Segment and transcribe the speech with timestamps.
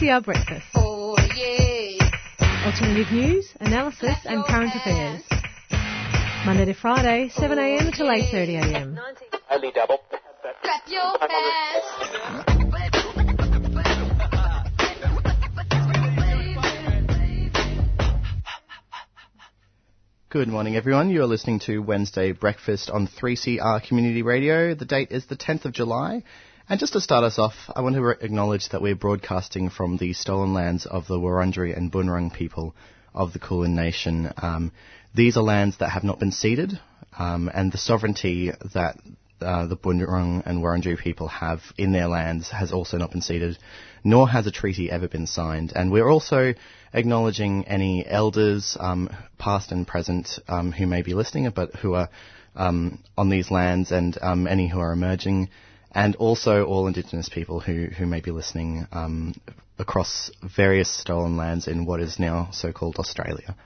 [0.00, 0.66] 3CR Breakfast.
[0.76, 2.10] Oh yeah.
[2.64, 5.22] Alternative news, analysis and current affairs.
[6.46, 8.98] Monday to Friday, 7am till 8.30am.
[9.50, 9.98] Only double.
[10.62, 11.84] Clap your hands.
[20.30, 21.10] Good morning, everyone.
[21.10, 24.74] You are listening to Wednesday Breakfast on 3CR Community Radio.
[24.74, 26.22] The date is the 10th of July.
[26.70, 29.96] And just to start us off, I want to re- acknowledge that we're broadcasting from
[29.96, 32.76] the stolen lands of the Wurundjeri and Bunurong people
[33.12, 34.32] of the Kulin Nation.
[34.36, 34.70] Um,
[35.12, 36.78] these are lands that have not been ceded,
[37.18, 39.00] um, and the sovereignty that
[39.40, 43.58] uh, the Bunurong and Wurundjeri people have in their lands has also not been ceded,
[44.04, 45.72] nor has a treaty ever been signed.
[45.74, 46.54] And we're also
[46.94, 52.10] acknowledging any elders, um, past and present, um, who may be listening, but who are
[52.54, 55.48] um, on these lands, and um, any who are emerging,
[55.92, 59.34] and also all Indigenous people who, who may be listening um,
[59.78, 63.56] across various stolen lands in what is now so-called Australia.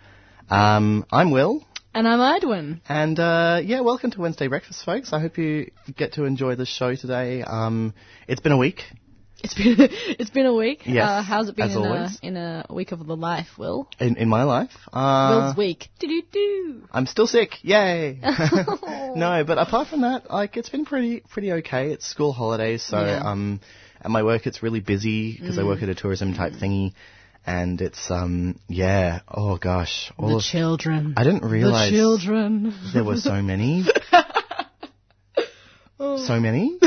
[0.49, 1.65] Um, I'm Will.
[1.95, 2.81] And I'm Edwin.
[2.89, 5.13] And uh, yeah, welcome to Wednesday Breakfast, folks.
[5.13, 7.43] I hope you get to enjoy the show today.
[7.43, 7.95] Um,
[8.27, 8.83] it's been a week.
[9.43, 9.75] It's been
[10.19, 10.83] it's been a week.
[10.87, 13.89] Yes, uh, how's it been in a, in a week of the life, Will?
[13.99, 15.89] In, in my life, uh, Will's week.
[15.99, 16.83] Do do do.
[16.91, 17.51] I'm still sick.
[17.63, 18.19] Yay!
[18.23, 21.93] no, but apart from that, like it's been pretty pretty okay.
[21.93, 23.21] It's school holidays, so Yeah.
[23.21, 23.27] Mm.
[23.27, 23.61] um,
[24.01, 26.93] at my work it's really busy because I work at a tourism type thingy,
[27.47, 29.21] and it's um, yeah.
[29.29, 31.15] Oh gosh, all The of children.
[31.17, 32.75] I didn't realize The children.
[32.93, 33.85] there were so many,
[35.99, 36.79] so many,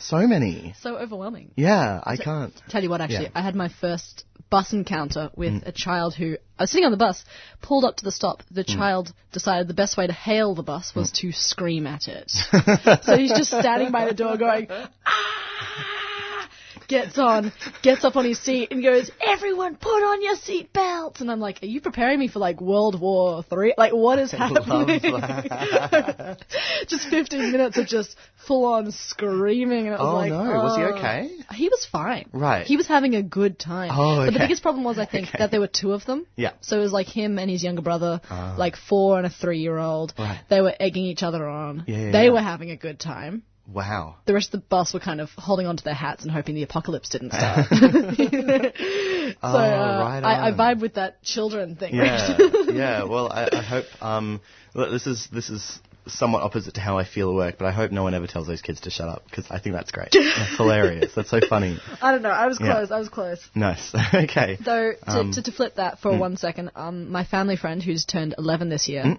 [0.00, 0.74] so many.
[0.80, 1.52] So overwhelming.
[1.56, 2.52] Yeah, I can't.
[2.68, 3.28] Tell you what, actually, Yeah.
[3.30, 3.36] Mm.
[3.36, 6.96] I had my first bus encounter with a child who I was sitting on the
[6.96, 7.24] bus,
[7.62, 8.42] pulled up to the stop.
[8.50, 8.74] The Mm.
[8.76, 12.30] child decided the best way to hail the bus was to scream at it.
[13.04, 14.90] so he's just standing by the door going, ah!
[16.90, 17.52] Gets on,
[17.82, 21.20] gets up on his seat and goes, everyone put on your seat belts.
[21.20, 23.74] And I'm like, are you preparing me for like World War Three?
[23.78, 25.00] Like what is happening?
[26.88, 29.86] just 15 minutes of just full on screaming.
[29.86, 30.96] And it was Oh like, no, was he oh.
[30.96, 31.30] okay?
[31.54, 32.28] He was fine.
[32.32, 32.66] Right.
[32.66, 33.90] He was having a good time.
[33.92, 35.38] Oh, But the biggest problem was, I think, Okay.
[35.38, 36.26] that there were two of them.
[36.34, 36.54] Yeah.
[36.60, 38.20] So it was like him and his younger brother,
[38.58, 40.12] like four and a three year old.
[40.18, 40.22] Ah.
[40.24, 40.40] Right.
[40.48, 41.84] They were egging each other on.
[41.86, 42.30] Yeah, yeah, they yeah.
[42.30, 43.44] were having a good time.
[43.72, 44.16] Wow.
[44.26, 46.54] The rest of the bus were kind of holding on to their hats and hoping
[46.54, 47.66] the apocalypse didn't start.
[47.70, 51.94] so Oh, uh, right I, I vibe with that children thing.
[51.94, 52.36] Yeah,
[52.68, 53.04] yeah.
[53.04, 53.84] Well, I, I hope.
[54.00, 54.40] Um,
[54.74, 57.70] look, this is this is somewhat opposite to how I feel at work, but I
[57.70, 60.08] hope no one ever tells those kids to shut up because I think that's great.
[60.12, 61.12] That's hilarious.
[61.14, 61.78] That's so funny.
[62.02, 62.30] I don't know.
[62.30, 62.72] I was Yeah.
[62.72, 62.90] close.
[62.90, 63.48] I was close.
[63.54, 63.94] Nice.
[64.14, 64.56] okay.
[64.64, 68.04] Though to, Um, to, to flip that for one second, um, my family friend who's
[68.04, 69.18] turned 11 this year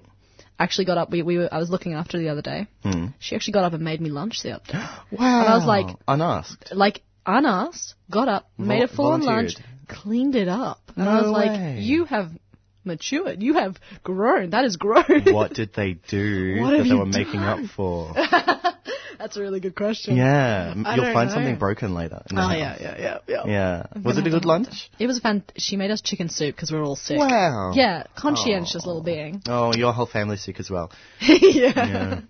[0.64, 1.10] actually got up.
[1.12, 2.68] We, we were, I was looking after her the other day.
[2.84, 3.08] Hmm.
[3.20, 4.80] She actually got up and made me lunch the other day.
[5.12, 5.42] Wow.
[5.42, 6.74] And I was like- unasked.
[6.76, 9.56] like unasked, got up, made a full on lunch,
[9.88, 10.80] cleaned it up.
[10.96, 11.48] And No I was way.
[11.48, 12.32] like, you have
[12.84, 13.42] matured.
[13.42, 14.52] You have grown.
[14.52, 15.26] That is grown.
[15.26, 18.14] What did they do What that they were making up for?
[19.22, 20.18] That's a really good question.
[20.18, 21.36] Yeah, I you'll find know.
[21.36, 22.24] something broken later.
[22.32, 22.58] Oh house.
[22.58, 23.46] yeah, yeah, yeah, yeah.
[23.46, 24.02] Yeah.
[24.04, 24.90] Was it a good lunch?
[24.98, 25.44] It was a fan.
[25.58, 27.20] She made us chicken soup because we were all sick.
[27.20, 27.74] Wow.
[27.76, 29.44] Yeah, conscientious little being.
[29.48, 30.92] Oh, your whole family's sick as well.
[31.22, 31.72] yeah.
[31.76, 32.22] Yeah.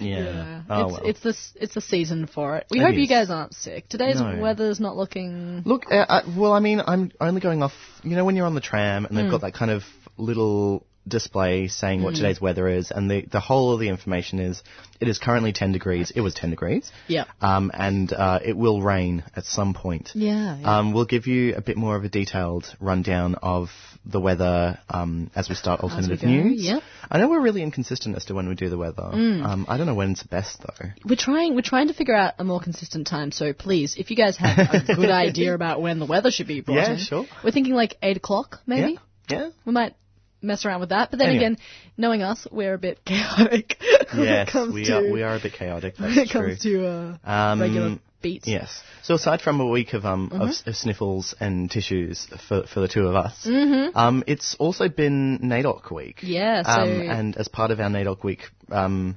[0.00, 0.18] Yeah.
[0.18, 0.62] Yeah.
[0.70, 1.00] Oh it's well.
[1.04, 2.66] it's the it's the season for it.
[2.70, 3.88] We It hope you guys aren't sick.
[3.88, 4.38] Today's No.
[4.40, 5.62] weather's not looking.
[5.64, 7.72] Look, uh, uh, well, I mean, I'm only going off.
[8.02, 9.30] You know, when you're on the tram and they've Hmm.
[9.30, 9.82] got that kind of
[10.16, 14.62] little display saying what today's weather is, and the the whole of the information is
[15.00, 16.10] it is currently 10 degrees.
[16.14, 16.90] It was 10 degrees.
[17.06, 17.24] Yeah.
[17.40, 20.10] Um, and uh, it will rain at some point.
[20.14, 20.58] Yeah.
[20.58, 20.78] yeah.
[20.78, 23.68] Um, we'll give you a bit more of a detailed rundown of
[24.04, 26.64] the weather um, as we start alternative go, news.
[26.64, 26.82] yep.
[27.10, 29.02] I know we're really inconsistent as to when we do the weather.
[29.02, 29.44] Mm.
[29.44, 30.88] Um, I don't know when's best though.
[31.04, 33.30] we're trying we're trying to figure out a more consistent time.
[33.32, 36.60] So please, if you guys have a good idea about when the weather should be
[36.60, 37.26] brought Yeah, in, sure.
[37.44, 38.92] We're thinking like eight o'clock, maybe.
[38.92, 38.98] Yeah.
[39.38, 39.48] Yeah.
[39.66, 39.94] We might
[40.42, 41.10] mess around with that.
[41.10, 41.44] But then Anyway.
[41.44, 41.58] again,
[41.96, 43.76] knowing us, we're a bit chaotic.
[44.16, 45.02] Yes, we are.
[45.12, 45.94] We are a bit chaotic.
[45.98, 46.48] When it true.
[46.48, 48.46] comes to uh, Um, regular beats.
[48.48, 48.82] Yes.
[49.02, 50.40] So aside from a week of um Mm-hmm.
[50.42, 53.96] of, of sniffles and tissues for for the two of us, mm-hmm.
[53.96, 56.20] um, it's also been NAIDOC week.
[56.22, 59.16] Yeah, so- Um, and as part of our NAIDOC week um,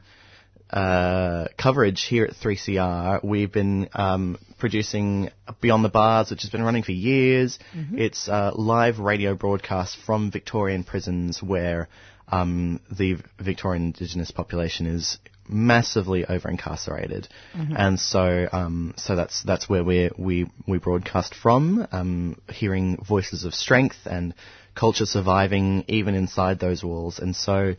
[0.72, 5.30] uh, coverage here at 3CR, we've been um, producing
[5.60, 7.60] Beyond the Bars, which has been running for years.
[7.76, 8.00] Mm-hmm.
[8.00, 11.90] It's a live radio broadcast from Victorian prisons where
[12.30, 15.18] um, the Victorian Indigenous population is
[15.50, 17.74] massively over incarcerated, Mm-hmm.
[17.76, 23.44] and so um, so that's that's where we we we broadcast from, um, hearing voices
[23.44, 24.34] of strength and
[24.74, 27.76] culture surviving even inside those walls, and so.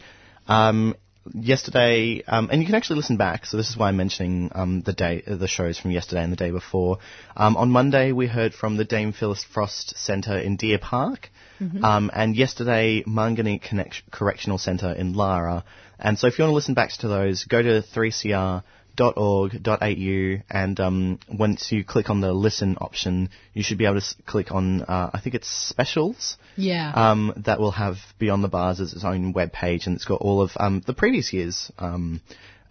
[0.48, 0.96] Um,
[1.32, 3.46] yesterday, um, and you can actually listen back.
[3.46, 6.36] So this is why I'm mentioning um, the day, the shows from yesterday and the
[6.36, 6.98] day before.
[7.36, 11.30] Um, on Monday, we heard from the Dame Phyllis Frost Centre in Deer Park,
[11.84, 15.64] um, and yesterday, Marngoneet Connect- Correctional Centre in Lara.
[15.98, 17.82] And so, if you want to listen back to those, go to
[18.96, 24.00] 3cr.org.au, and um, once you click on the listen option, you should be able to
[24.00, 26.92] s- click on, uh, I think it's specials Yeah.
[26.94, 30.20] um, that will have Beyond the Bars as its own web page, and it's got
[30.20, 32.20] all of um, the previous year's um,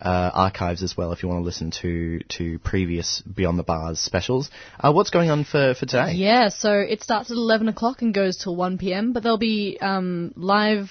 [0.01, 1.11] uh, archives as well.
[1.11, 4.49] If you want to listen to to previous Beyond the Bars specials,
[4.79, 6.13] uh, what's going on for for today?
[6.13, 9.77] Yeah, so it starts at 11 o'clock and goes till 1 p.m., but they'll be
[9.81, 10.89] um, live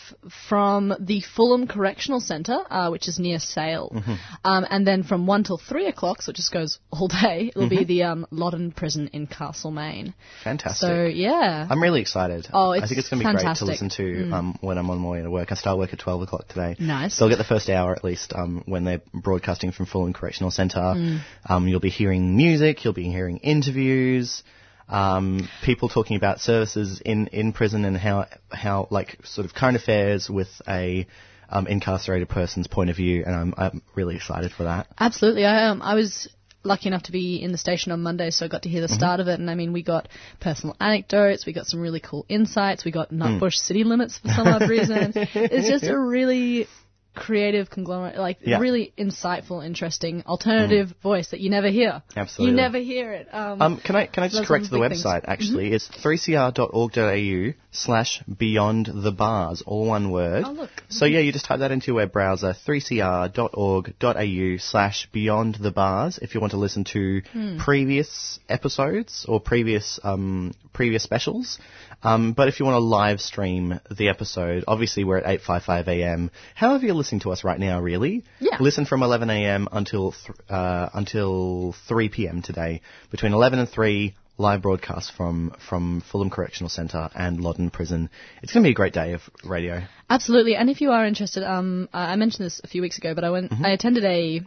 [0.48, 3.90] from the Fulham Correctional Centre, uh, which is near Sale.
[3.94, 4.14] Mm-hmm.
[4.44, 7.68] Um, and then from 1 till 3 o'clock, so it just goes all day, it'll
[7.68, 7.78] Mm-hmm.
[7.78, 10.14] be the um, Loddon Prison in Castlemaine.
[10.44, 10.80] Fantastic.
[10.88, 11.66] So, yeah.
[11.68, 12.48] I'm really excited.
[12.52, 14.88] Oh, I it's think it's going to be great to listen to um, when I'm
[14.90, 15.52] on my way to work.
[15.52, 16.76] I start work at 12 o'clock today.
[16.78, 17.16] Nice.
[17.16, 20.50] So I'll get the first hour at least um, when they're broadcasting from Fulham Correctional
[20.50, 20.78] Centre.
[20.78, 21.20] Mm.
[21.46, 24.42] Um, you'll be hearing music, you'll be hearing interviews,
[24.88, 29.76] um, people talking about services in, in prison and how, how, like, sort of current
[29.76, 31.06] affairs with a
[31.50, 34.86] um, incarcerated person's point of view, and I'm, I'm really excited for that.
[34.98, 35.44] Absolutely.
[35.44, 36.28] I um, I was
[36.62, 38.88] lucky enough to be in the station on Monday, so I got to hear the
[38.88, 39.40] start of it.
[39.40, 40.08] And I mean, we got
[40.40, 44.46] personal anecdotes, we got some really cool insights, we got Nutbush city limits for some
[44.46, 45.12] odd reason.
[45.16, 46.68] It's just a really
[47.14, 48.58] creative conglomerate, like Yeah.
[48.60, 52.02] really insightful, interesting, alternative voice that you never hear.
[52.16, 52.52] Absolutely.
[52.52, 53.28] You never hear it.
[53.32, 55.04] Um, Um, can I can I just correct the big things.
[55.04, 55.24] website?
[55.26, 60.44] Actually, it's 3cr.org.au slash beyond the bars, all one word.
[60.46, 60.70] Oh, look.
[60.88, 66.18] So yeah, you just type that into your web browser, 3cr.org.au slash beyond the bars,
[66.22, 67.58] if you want to listen to Hmm.
[67.58, 71.58] previous episodes or previous um, previous specials.
[72.02, 76.30] Um, but if you want to live stream the episode, obviously we're at 8:55 a.m.
[76.54, 78.24] However, you're listening to us right now, really.
[78.40, 78.56] Yeah.
[78.60, 79.68] Listen from 11 a.m.
[79.70, 82.42] until th- uh, until 3 p.m.
[82.42, 82.80] today.
[83.10, 88.08] Between 11 and 3, live broadcast from from Fulham Correctional Centre and Loddon Prison.
[88.42, 89.82] It's going to be a great day of radio.
[90.08, 90.56] Absolutely.
[90.56, 93.30] And if you are interested, um, I mentioned this a few weeks ago, but I
[93.30, 93.66] went, Mm-hmm.
[93.66, 94.40] I attended a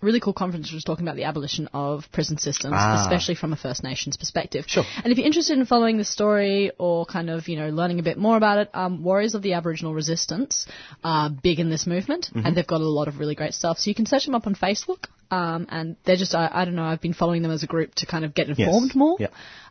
[0.00, 3.02] really cool conference which was talking about the abolition of prison systems, Ah.
[3.02, 4.64] especially from a First Nations perspective.
[4.68, 4.84] Sure.
[5.02, 8.02] And if you're interested in following the story or kind of, you know, learning a
[8.02, 10.66] bit more about it, um, Warriors of the Aboriginal Resistance
[11.04, 12.46] are big in this movement, Mm-hmm.
[12.46, 13.78] and they've got a lot of really great stuff.
[13.78, 15.06] So you can search them up on Facebook.
[15.30, 17.94] Um, and they're just, I, I don't know, I've been following them as a group
[17.96, 19.16] to kind of get informed more.
[19.20, 19.26] Yeah.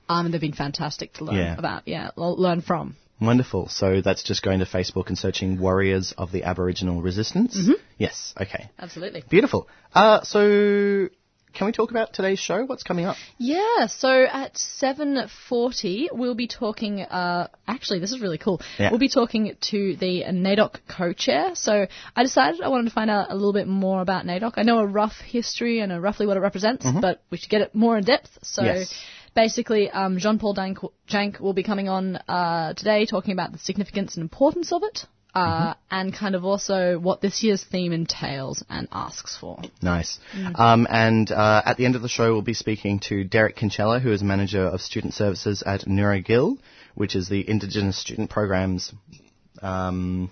[0.08, 1.56] Um, and they've been fantastic to learn Yeah.
[1.58, 2.96] about, yeah, learn from.
[3.20, 3.68] Wonderful.
[3.70, 7.58] So that's just going to Facebook and searching Warriors of the Aboriginal Resistance.
[7.58, 7.74] Mm-hmm.
[7.98, 8.34] Yes.
[8.40, 8.70] Okay.
[8.78, 9.24] Absolutely.
[9.30, 9.68] Beautiful.
[9.94, 11.10] Uh, so
[11.54, 12.64] can we talk about today's show?
[12.66, 13.16] What's coming up?
[13.40, 18.92] Yeah, so at 7.40 we'll be talking, uh, actually this is really cool, Yeah.
[18.92, 21.56] we'll be talking to the NAIDOC co-chair.
[21.56, 24.54] So I decided I wanted to find out a little bit more about NAIDOC.
[24.58, 27.62] I know a rough history and a roughly what it represents, but we should get
[27.62, 28.38] it more in depth.
[28.44, 28.94] So Yes.
[29.38, 34.16] Basically um, Jean-Paul Dank- Jank will be coming on uh, today talking about the significance
[34.16, 35.06] and importance of it.
[35.36, 39.62] Uh, And kind of also what this year's theme entails and asks for.
[39.80, 40.18] Nice.
[40.56, 44.02] Um, and uh, at the end of the show, we'll be speaking to Derek Kincella,
[44.02, 46.58] who is manager of student services at Nura Gili,
[46.96, 48.92] which is the Indigenous Student Programs
[49.62, 50.32] um,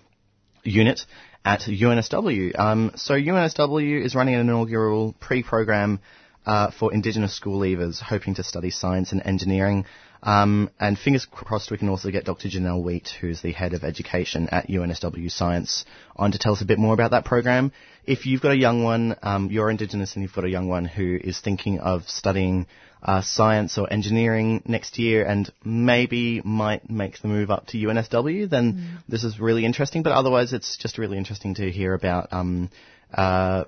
[0.64, 1.02] unit
[1.46, 2.58] at UNSW.
[2.58, 6.00] Um, so UNSW is running an inaugural pre-program
[6.46, 9.86] uh, for Indigenous school leavers hoping to study science and engineering.
[10.24, 12.50] Um, and fingers crossed we can also get Dr.
[12.50, 15.86] Janelle Wheat, who's the head of education at UNSW Science,
[16.16, 17.72] on to tell us a bit more about that program.
[18.06, 20.86] If you've got a young one, um, you're Indigenous and you've got a young one
[20.86, 22.66] who is thinking of studying
[23.04, 28.50] uh, science or engineering next year and maybe might make the move up to UNSW,
[28.50, 30.02] then this is really interesting.
[30.02, 32.72] But otherwise, it's just really interesting to hear about um,
[33.14, 33.66] uh,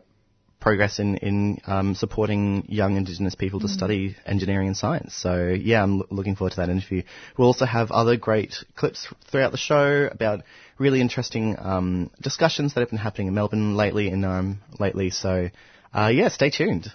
[0.68, 5.16] progress in, in um, supporting young Indigenous people to study engineering and science.
[5.16, 7.04] So, yeah, I'm loo- looking forward to that interview.
[7.38, 10.44] We'll also have other great clips throughout the show about
[10.78, 14.10] really interesting um, discussions that have been happening in Melbourne lately.
[14.10, 15.50] In um, lately, so
[15.94, 16.92] uh, yeah, stay tuned.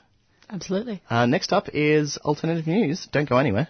[0.51, 1.01] Absolutely.
[1.09, 3.09] Uh, next up is alternative news.
[3.11, 3.69] Don't go anywhere.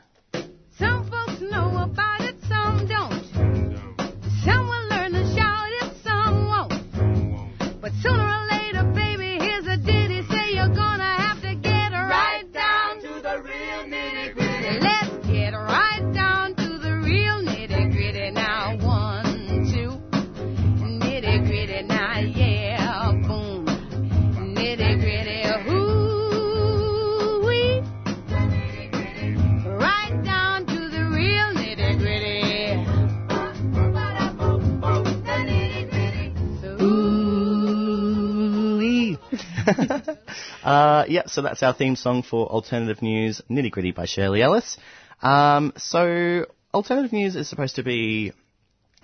[40.63, 44.79] Uh, yeah, so that's our theme song for Alternative News, Nitty Gritty by Shirley Ellis.
[45.21, 48.33] Um, so, alternative news is supposed to be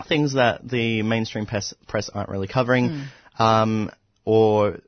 [0.07, 3.07] things that the mainstream press, press aren't really covering,
[3.39, 3.91] um,
[4.25, 4.79] or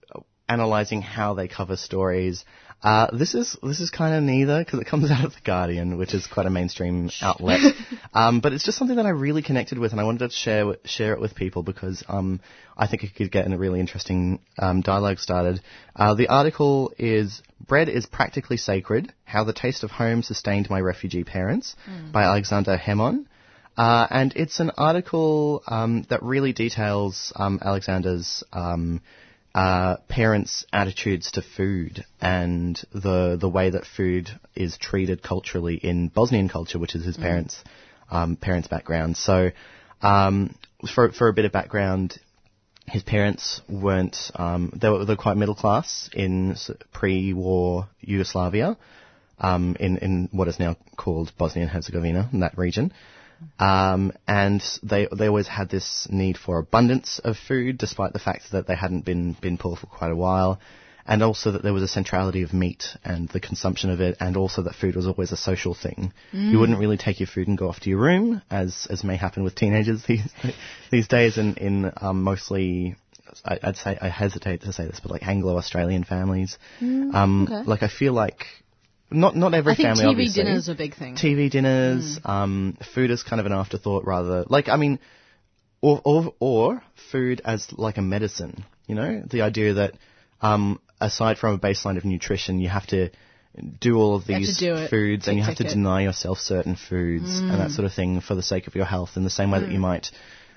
[0.48, 2.44] analysing how they cover stories.
[2.82, 5.98] Uh, this is this is kind of neither because it comes out of the Guardian,
[5.98, 7.60] which is quite a mainstream outlet.
[8.14, 10.76] um, but it's just something that I really connected with, and I wanted to share
[10.84, 12.40] share it with people because um,
[12.76, 15.60] I think it could get in a really interesting um, dialogue started.
[15.94, 20.80] Uh, the article is "Bread is practically sacred: How the taste of home sustained my
[20.80, 21.76] refugee parents"
[22.12, 23.26] by Aleksandar Hemon.
[23.76, 29.00] Uh, and it's an article um, that really details um, Aleksandar's um,
[29.54, 36.08] uh, parents' attitudes to food and the the way that food is treated culturally in
[36.08, 37.62] Bosnian culture, which is his parents'
[38.10, 39.16] um, parents' background.
[39.16, 39.50] So,
[40.02, 40.54] um,
[40.94, 42.20] for for a bit of background,
[42.86, 46.56] his parents weren't um, they were they're quite middle class in
[46.92, 48.76] pre-war Yugoslavia,
[49.38, 52.92] um, in in what is now called Bosnia and Herzegovina, in that region.
[53.58, 58.52] Um, and they they always had this need for abundance of food, despite the fact
[58.52, 60.60] that they hadn't been been poor for quite a while,
[61.06, 64.36] and also that there was a centrality of meat and the consumption of it, and
[64.36, 66.12] also that food was always a social thing.
[66.32, 69.16] You wouldn't really take your food and go off to your room, as as may
[69.16, 70.28] happen with teenagers these
[70.90, 72.96] these days, in in um, mostly.
[73.44, 77.62] I- I'd say I hesitate to say this, but like Anglo-Australian families, um, okay.
[77.62, 78.44] like I feel like
[79.10, 80.44] not not every I think family TV obviously.
[80.44, 81.16] dinner's are a big thing.
[81.16, 84.44] TV dinners, um, food is kind of an afterthought rather.
[84.48, 84.98] Like, I mean,
[85.80, 89.22] or, or, or food as like a medicine, you know?
[89.28, 89.94] The idea that,
[90.42, 93.10] um, aside from a baseline of nutrition, you have to
[93.80, 94.90] do all of have to these it.
[94.90, 95.72] foods and you have to tick.
[95.72, 97.58] deny yourself certain foods and Mm.
[97.58, 99.72] that sort of thing for the sake of your health in the same way that
[99.72, 100.10] you might,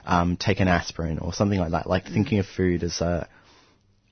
[0.05, 1.88] um, take an aspirin or something like that.
[1.88, 3.27] Like thinking of food as a,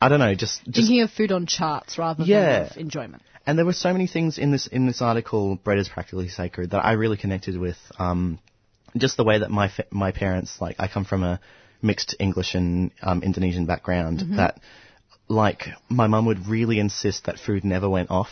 [0.01, 2.60] I don't know, just, just Thinking of food on charts rather Yeah.
[2.63, 3.21] than of enjoyment.
[3.45, 6.71] And there were so many things in this in this article, bread is practically sacred,
[6.71, 7.77] that I really connected with.
[7.98, 8.39] Um,
[8.98, 11.39] just the way that my fa- my parents, like, I come from a
[11.81, 14.21] mixed English and um, Indonesian background.
[14.38, 14.60] That,
[15.27, 18.29] like, my mum would really insist that food never went off.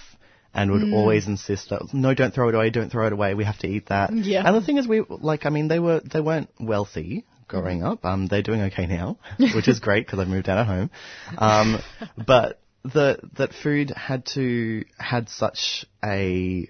[0.52, 3.36] And would always insist that no, don't throw it away, don't throw it away.
[3.36, 4.12] We have to eat that.
[4.12, 4.42] Yeah.
[4.46, 8.04] And the thing is, we like, I mean, they were they weren't wealthy growing up.
[8.04, 10.90] Um, they're doing okay now, which is great because I've moved out of home.
[11.38, 11.80] Um,
[12.26, 16.68] but the that food had to had such a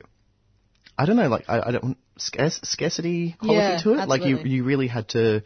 [0.98, 4.10] I don't know, like I, I don't scarce, scarcity quality Yeah, to it.
[4.10, 5.44] Like you you really had to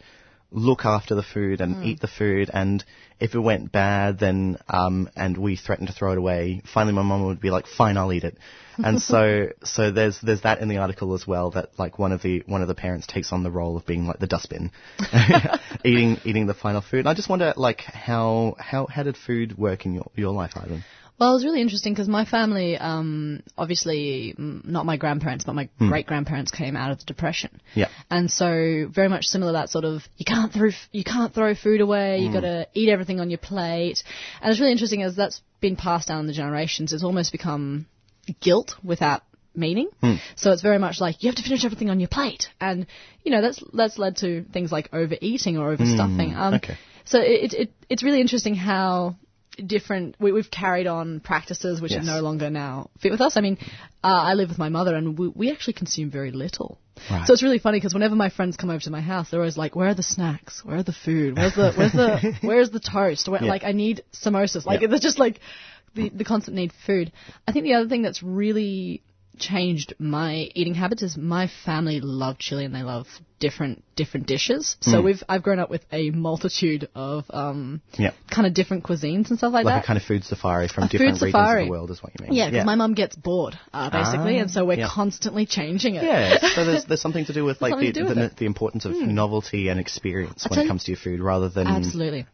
[0.50, 1.84] look after the food and Hmm.
[1.84, 2.84] eat the food and
[3.20, 7.02] if it went bad then um and we threatened to throw it away finally my
[7.02, 8.36] mum would be like fine I'll eat it.
[8.78, 12.22] And so so there's there's that in the article as well that like one of
[12.22, 14.70] the one of the parents takes on the role of being like the dustbin
[15.84, 17.00] eating eating the final food.
[17.00, 20.52] And I just wonder like how how how did food work in your your life
[20.56, 20.82] Ivan
[21.18, 25.54] Well, it was really interesting because my family, um, obviously, mm, not my grandparents, but
[25.54, 27.60] my great grandparents came out of the depression.
[27.74, 27.88] Yeah.
[28.10, 31.80] And so very much similar that sort of you can't throw you can't throw food
[31.80, 32.18] away.
[32.18, 34.02] You got to eat everything on your plate.
[34.42, 36.92] And it's really interesting as that's been passed down the generations.
[36.92, 37.86] It's almost become
[38.40, 39.22] guilt without
[39.54, 39.88] meaning.
[40.34, 42.86] So it's very much like you have to finish everything on your plate, and
[43.22, 46.34] you know that's that's led to things like overeating or overstuffing.
[46.36, 46.76] Um, okay.
[47.04, 49.16] So it, it it's really interesting how
[49.56, 52.02] different we, we've carried on practices which Yes.
[52.02, 53.36] are no longer now fit with us.
[53.36, 53.58] I mean,
[54.02, 56.78] uh, I live with my mother, and we, we actually consume very little.
[57.10, 57.26] Right.
[57.26, 59.56] So it's really funny because whenever my friends come over to my house, they're always
[59.58, 60.64] like, "Where are the snacks?
[60.64, 61.36] Where are the food?
[61.36, 63.28] Where's the where's the where's the toast?
[63.28, 63.48] Where, Yeah.
[63.50, 64.64] Like I need samosas.
[64.66, 64.88] Like Yeah.
[64.90, 65.40] it's just like
[65.94, 67.12] the the constant need for food.
[67.48, 69.02] I think the other thing that's really
[69.38, 73.06] changed my eating habits is my family love chili and they love
[73.40, 74.76] different different dishes.
[74.80, 75.04] So Hmm.
[75.06, 79.38] we've I've grown up with a multitude of um yeah kind of different cuisines and
[79.38, 79.74] stuff like, like that.
[79.76, 82.12] Like a kind of food safari from A different regions of the world is what
[82.18, 84.88] you mean yeah, because my mum gets bored, uh, basically, Ah, and so we're yeah.
[84.90, 86.04] constantly changing it.
[86.04, 88.28] Yeah, so there's there's something to do with like the do with the.
[88.28, 88.44] Hmm.
[88.44, 92.26] importance of novelty and experience I when it comes to your food rather than Absolutely.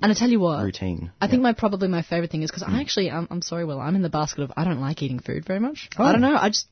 [0.00, 1.10] And I tell you what, routine.
[1.20, 2.74] I think my probably my favorite thing is because Hmm.
[2.74, 5.18] I actually I'm, I'm sorry, Will, I'm in the basket of I don't like eating
[5.18, 5.88] food very much.
[5.98, 6.04] Oh.
[6.04, 6.36] I don't know.
[6.36, 6.68] I just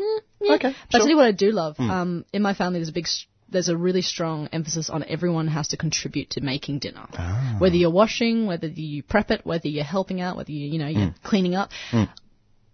[0.00, 0.54] eh, yeah.
[0.54, 1.10] Okay, tell sure.
[1.10, 1.78] you what I do love.
[1.78, 3.06] Um, in my family, there's a big
[3.50, 7.06] there's a really strong emphasis on everyone has to contribute to making dinner.
[7.12, 7.56] Ah.
[7.58, 10.88] Whether you're washing, whether you prep it, whether you're helping out, whether you you know
[10.88, 11.70] you're cleaning up.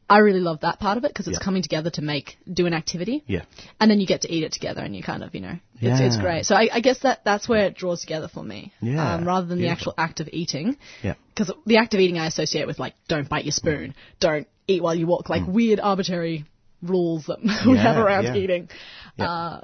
[0.08, 1.38] I really love that part of it because it's.
[1.40, 1.44] Yeah.
[1.44, 3.42] coming together to make do an activity Yeah,
[3.80, 6.00] and then you get to eat it together and you kind of you know it's,
[6.00, 9.14] it's great so I, I guess that that's where it draws together for me Yeah,
[9.14, 12.26] um, rather than the actual act of eating yeah, because the act of eating I
[12.26, 16.46] associate with like don't bite your spoon don't eat while you walk like weird arbitrary
[16.82, 17.74] rules that we.
[17.74, 18.34] Yeah, have around yeah.
[18.36, 18.68] eating
[19.16, 19.30] Yeah.
[19.30, 19.60] uh,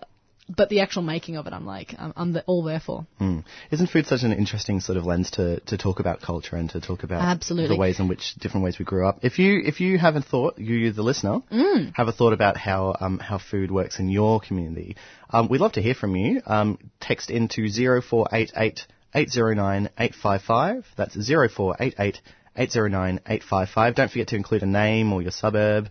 [0.55, 3.07] but the actual making of it, I'm like, I'm, I'm the, all there for.
[3.21, 3.45] Mm.
[3.71, 6.81] Isn't food such an interesting sort of lens to, to talk about culture and to
[6.81, 7.75] talk about Absolutely.
[7.75, 9.21] the ways in which different ways we grew up?
[9.23, 11.93] If you if you haven't thought, you the listener, Mm.
[11.95, 14.97] have a thought about how um, how food works in your community,
[15.31, 16.43] um, we'd love to hear from you.
[16.45, 18.81] Um, text into zero four eight eight
[19.15, 20.85] eight zero nine eight five five.
[20.97, 22.21] That's zero four eight eight
[22.57, 23.95] eight zero nine eight five five.
[23.95, 25.89] Don't forget to include a name or your suburb.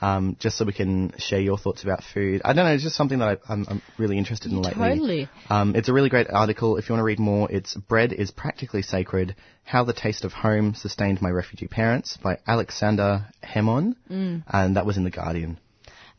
[0.00, 2.42] Um, just so we can share your thoughts about food.
[2.44, 4.88] I don't know, it's just something that I, I'm, I'm really interested in lately.
[4.88, 5.28] Totally.
[5.48, 6.76] Um, it's a really great article.
[6.76, 10.32] If you want to read more, it's Bread is Practically Sacred How the Taste of
[10.32, 13.94] Home Sustained My Refugee Parents by Aleksandar Hemon.
[14.10, 14.42] Mm.
[14.48, 15.58] And that was in The Guardian.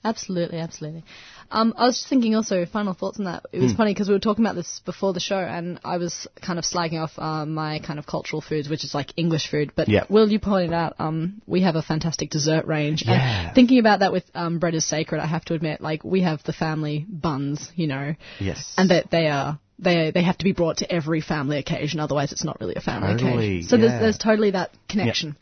[0.05, 1.03] Absolutely, absolutely.
[1.51, 3.45] Um, I was just thinking also, final thoughts on that.
[3.51, 6.27] It was funny because we were talking about this before the show, and I was
[6.41, 9.71] kind of slagging off uh, my kind of cultural foods, which is like English food.
[9.75, 10.05] But Yeah.
[10.09, 13.03] Will, you pointed out um, we have a fantastic dessert range.
[13.05, 13.47] Yeah.
[13.47, 16.21] And thinking about that with um, bread is sacred, I have to admit, like we
[16.21, 18.73] have the family buns, you know, Yes.
[18.77, 19.59] and that they are.
[19.77, 22.81] They, they have to be brought to every family occasion, otherwise it's not really a
[22.81, 23.69] family Totally, occasion.
[23.69, 23.81] So yeah.
[23.81, 25.35] there's, there's totally that connection.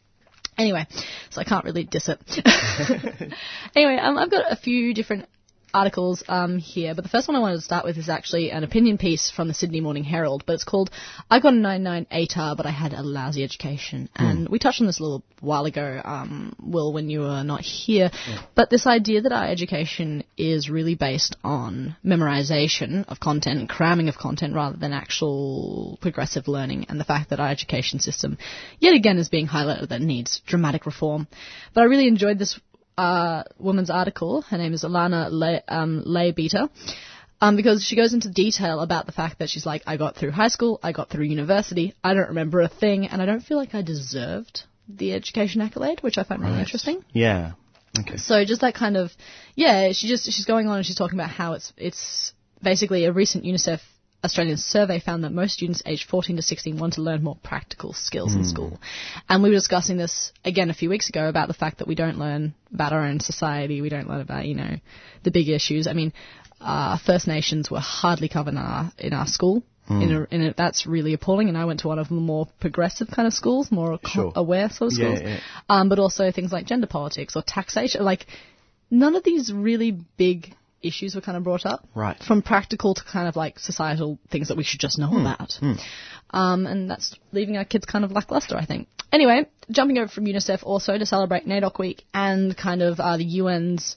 [0.57, 0.87] Anyway,
[1.29, 2.19] so I can't really diss it.
[3.75, 5.27] anyway, um, I've got a few different
[5.73, 8.63] articles um, here, but the first one I wanted to start with is actually an
[8.63, 10.91] opinion piece from the Sydney Morning Herald, but it's called
[11.29, 14.09] I Got a 99 ATAR, but I had a lousy education.
[14.15, 17.61] And we touched on this a little while ago, um, Will, when you were not
[17.61, 18.11] here,
[18.55, 24.09] but this idea that our education is really based on memorization of content and cramming
[24.09, 28.37] of content rather than actual progressive learning, and the fact that our education system,
[28.79, 31.27] yet again, is being highlighted that needs dramatic reform.
[31.73, 32.59] But I really enjoyed this
[32.97, 34.41] uh, woman's article.
[34.41, 36.69] Her name is Alana Le- um, Leibeta.
[37.41, 40.31] Um, because she goes into detail about the fact that she's like, I got through
[40.31, 43.57] high school, I got through university, I don't remember a thing, and I don't feel
[43.57, 47.03] like I deserved the education accolade, which I find really interesting.
[47.11, 47.51] Yeah.
[47.99, 48.15] Okay.
[48.17, 49.11] So just that kind of,
[49.55, 53.11] yeah, she just she's going on and she's talking about how it's it's basically a
[53.11, 53.81] recent UNICEF
[54.23, 57.93] Australian survey found that most students aged 14 to 16 want to learn more practical
[57.93, 58.79] skills in school.
[59.27, 61.95] And we were discussing this again a few weeks ago about the fact that we
[61.95, 64.77] don't learn about our own society, we don't learn about, you know,
[65.23, 65.87] the big issues.
[65.87, 66.13] I mean,
[66.61, 69.63] uh, First Nations were hardly covered in our, in our school.
[69.89, 72.47] In a, in a, that's really appalling, and I went to one of the more
[72.61, 74.31] progressive kind of schools, more Sure.
[74.33, 75.21] aware sort of Yeah, schools.
[75.29, 75.39] yeah.
[75.67, 78.01] Um, but also things like gender politics or taxation.
[78.05, 78.25] Like,
[78.89, 81.87] none of these really big issues were kind of brought up.
[81.95, 82.17] Right.
[82.21, 85.25] From practical to kind of like societal things that we should just know Hmm.
[85.25, 85.59] about.
[86.31, 88.87] Um, and that's leaving our kids kind of lackluster, I think.
[89.11, 93.39] Anyway, jumping over from UNICEF also to celebrate NAIDOC Week and kind of uh, the
[93.39, 93.95] UN's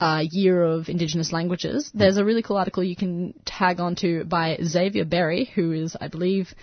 [0.00, 4.58] uh, Year of Indigenous Languages, there's a really cool article you can tag onto by
[4.62, 6.54] Xavier Berry, who is, I believe,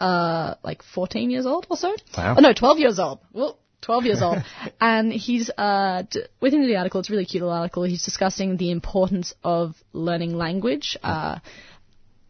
[0.00, 1.94] uh, like 14 years old or so.
[2.16, 2.34] Wow.
[2.38, 3.20] Oh, no, 12 years old.
[3.32, 4.38] Well, 12 years old.
[4.80, 8.56] and he's, uh, d- within the article, it's a really cute little article, he's discussing
[8.56, 11.38] the importance of learning language, uh,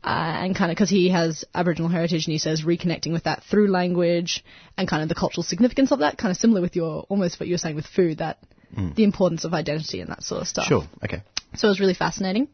[0.05, 3.45] uh, and kind of because he has Aboriginal heritage and he says reconnecting with that
[3.45, 4.45] through language
[4.77, 7.47] and kind of the cultural significance of that, kind of similar with your, almost what
[7.47, 8.39] you were saying with food, that
[8.95, 10.67] the importance of identity and that sort of stuff.
[10.67, 10.85] Sure.
[11.05, 11.23] Okay.
[11.55, 12.49] So it was really fascinating.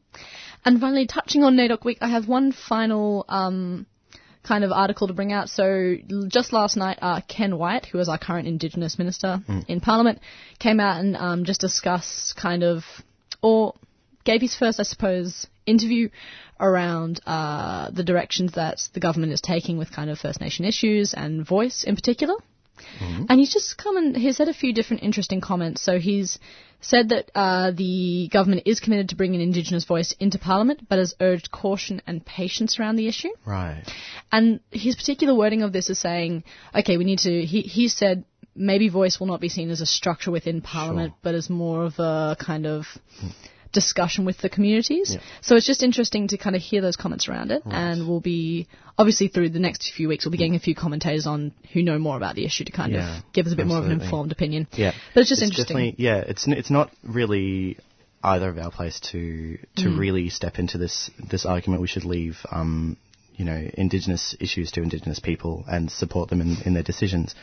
[0.65, 3.87] And finally, touching on NAIDOC Week, I have one final um,
[4.49, 5.51] kind of article to bring out.
[5.51, 5.97] So
[6.29, 10.21] just last night, uh, Ken Wyatt, who is our current Indigenous Minister in Parliament,
[10.59, 12.83] came out and um, just discussed kind of,
[13.43, 13.75] or
[14.25, 16.09] gave his first, I suppose, interview
[16.59, 21.15] around uh, the directions that the government is taking with kind of First Nation issues
[21.15, 22.35] and voice in particular.
[23.29, 25.83] And he's just come and he's had a few different interesting comments.
[25.83, 26.39] So he's
[26.81, 31.15] said that uh, the government is committed to bringing Indigenous voice into Parliament, but has
[31.21, 33.31] urged caution and patience around the issue.
[33.45, 33.83] Right.
[34.31, 37.45] And his particular wording of this is saying, okay, we need to.
[37.45, 41.35] He he said maybe voice will not be seen as a structure within Parliament, but
[41.35, 42.87] as more of a kind of
[43.73, 45.13] discussion with the communities.
[45.15, 45.21] Yeah.
[45.43, 48.67] So it's just interesting to kind of hear those comments around it, and we'll be
[48.97, 51.99] obviously through the next few weeks we'll be getting a few commentators on who know
[51.99, 53.93] more about the issue to kind Yeah, of give us a bit more of an
[53.93, 54.67] informed opinion.
[54.73, 54.93] Yeah.
[55.15, 55.95] But it's just interesting.
[55.99, 57.79] Yeah, it's n- it's not really
[58.23, 59.99] either of our place to to Mm.
[59.99, 61.83] really step into this this argument.
[61.83, 62.97] We should leave, um,
[63.37, 67.35] you know, Indigenous issues to Indigenous people and support them in, in their decisions.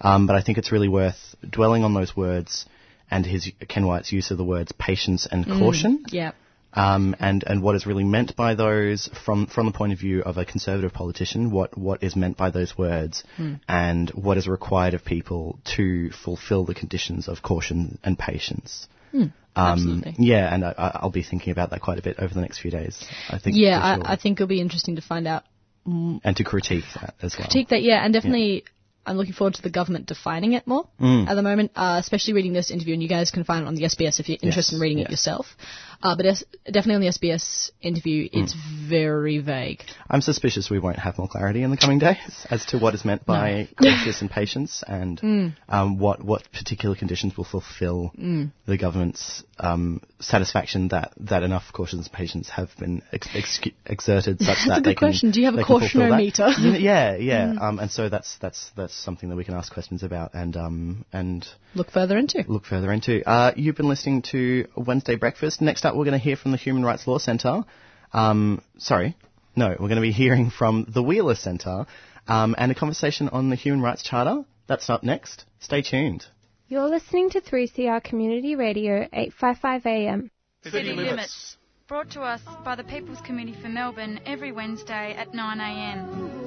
[0.00, 2.64] Um, but I think it's really worth dwelling on those words
[3.10, 5.58] and his Ken Wyatt's use of the words patience and Mm.
[5.58, 6.04] caution.
[6.10, 6.32] Yeah.
[6.72, 10.22] um, and and what is really meant by those from from the point of view
[10.22, 13.24] of a conservative politician, what what is meant by those words,
[13.68, 18.86] and what is required of people to fulfil the conditions of caution and patience.
[19.12, 20.14] Um, absolutely.
[20.18, 22.60] Yeah, and I, I- I'll be thinking about that quite a bit over the next
[22.60, 23.04] few days.
[23.28, 23.56] I think.
[23.56, 24.06] Yeah, sure.
[24.06, 25.42] I, I think it'll be interesting to find out
[25.84, 27.48] and to critique that as well.
[27.48, 28.62] critique that, yeah, and definitely
[29.06, 31.26] I'm looking forward to the government defining it more Mm.
[31.28, 33.74] at the moment, uh, especially reading this interview, and you guys can find it on
[33.74, 35.06] the SBS if you're interested in reading yes.
[35.06, 35.56] it yourself.
[36.02, 38.88] Uh, but es- definitely on the SBS interview, it's Mm.
[38.88, 39.82] very vague.
[40.08, 43.04] I'm suspicious we won't have more clarity in the coming days as to what is
[43.04, 45.52] meant by cautious and patience and Mm.
[45.68, 48.50] um, what what particular conditions will fulfil Mm.
[48.66, 54.38] the government's um, satisfaction that, that enough cautious and patience have been ex- ex- exerted
[54.38, 55.30] such That's that a good they can, question.
[55.32, 56.80] Do you have a fulfill cautionometer?
[56.80, 57.46] yeah, yeah.
[57.48, 57.60] Mm.
[57.60, 61.04] Um, and so that's that's that's something that we can ask questions about and um,
[61.12, 62.42] and Look further into.
[62.48, 63.22] look further into.
[63.28, 65.60] Uh, you've been listening to Wednesday Breakfast.
[65.60, 67.64] Next up, we're going to hear from the Human Rights Law Centre.
[68.12, 69.16] Um, sorry,
[69.56, 71.86] no, we're going to be hearing from the Wheeler Centre
[72.28, 74.44] um, and a conversation on the Human Rights Charter.
[74.66, 75.44] That's up next.
[75.58, 76.24] Stay tuned.
[76.68, 80.30] You're listening to 3CR Community Radio 855 AM.
[80.62, 81.56] City Limits.
[81.88, 86.40] Brought to us by the People's Committee for Melbourne every Wednesday at 9am.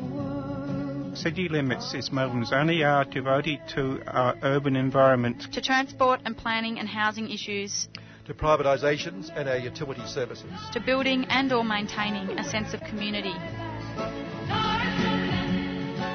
[1.17, 5.45] City Limits is Melbourne's only hour devoted to our urban environment.
[5.51, 7.89] To transport and planning and housing issues,
[8.25, 10.51] to privatisations and our utility services.
[10.71, 13.33] to building and or maintaining a sense of community.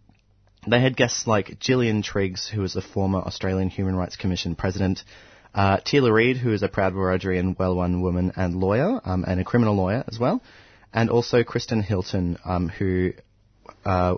[0.66, 5.04] they had guests like Gillian Triggs, who is the former Australian Human Rights Commission president,
[5.54, 9.74] uh, Reid, who is a proud Wiradjuri Wailwan woman and lawyer, um, and a criminal
[9.74, 10.40] lawyer as well,
[10.92, 13.12] and also Kristen Hilton, um, who
[13.84, 14.16] uh,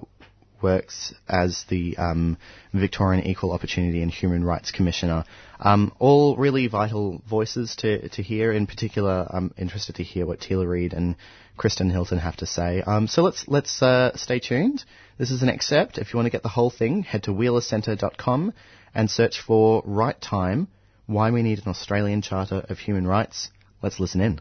[0.64, 2.38] works as the um,
[2.72, 5.24] Victorian Equal Opportunity and Human Rights Commissioner.
[5.60, 8.50] Um, all really vital voices to, to hear.
[8.50, 11.16] In particular, I'm interested to hear what Teela Reid and
[11.58, 12.80] Kristen Hilton have to say.
[12.80, 14.82] Um, so let's let's uh, stay tuned.
[15.18, 15.98] This is an excerpt.
[15.98, 18.54] If you want to get the whole thing, head to wheelercentre.com
[18.94, 20.68] and search for Right Time:
[21.06, 23.50] Why We Need an Australian Charter of Human Rights.
[23.82, 24.40] Let's listen in.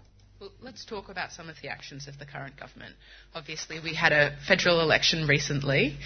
[0.64, 2.96] Let's talk about some of the actions of the current government.
[3.36, 5.98] Obviously, we had a federal election recently,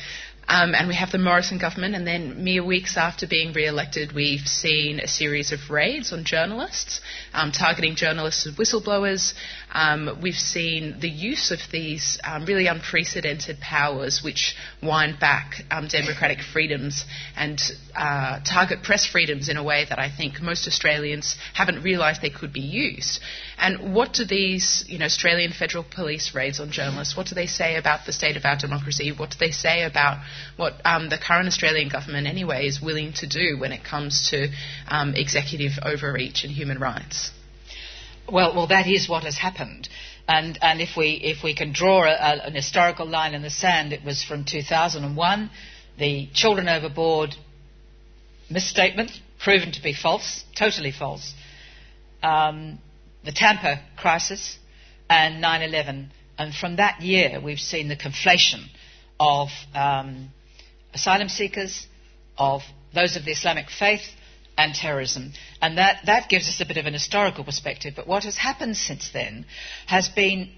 [0.47, 4.13] um, and we have the Morrison government, and then mere weeks after being re elected,
[4.13, 7.01] we've seen a series of raids on journalists,
[7.33, 9.33] um, targeting journalists and whistleblowers.
[9.73, 15.87] Um, we've seen the use of these um, really unprecedented powers which wind back um,
[15.89, 17.61] democratic freedoms and
[17.93, 22.29] uh, target press freedoms in a way that I think most Australians haven't realised they
[22.29, 23.19] could be used.
[23.57, 24.46] And what do these,
[24.87, 28.37] you know, Australian Federal Police raids on journalists, what do they say about the state
[28.37, 29.11] of our democracy?
[29.11, 30.23] What do they say about
[30.55, 34.49] what um, the current Australian government, anyway, is willing to do when it comes to
[34.87, 37.31] um, executive overreach and human rights?
[38.31, 39.89] Well, well, that is what has happened.
[40.27, 43.49] And, and if, we, if we can draw a, a, an historical line in the
[43.49, 45.49] sand, it was from 2001,
[45.97, 47.35] the Children Overboard
[48.49, 51.33] misstatement, proven to be false, totally false,
[52.23, 52.79] um,
[53.27, 54.57] the Tampa crisis,
[55.09, 56.11] and 9 11.
[56.39, 58.63] And from that year, we've seen the conflation
[59.19, 60.29] of um,
[60.93, 61.87] asylum seekers,
[62.37, 62.61] of
[62.95, 64.01] those of the Islamic faith,
[64.57, 65.33] and terrorism.
[65.61, 67.93] And that, that gives us a bit of an historical perspective.
[67.95, 69.45] But what has happened since then
[69.87, 70.49] has been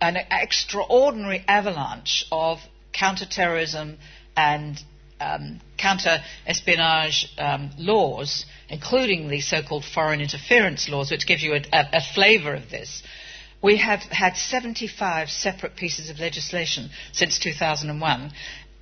[0.00, 2.58] an extraordinary avalanche of
[2.92, 3.96] counter-terrorism
[4.36, 4.76] and
[5.20, 11.84] um, counter-espionage um, laws, including the so-called foreign interference laws, which gives you a, a,
[11.94, 13.02] a flavour of this.
[13.60, 18.32] We have had 75 separate pieces of legislation since 2001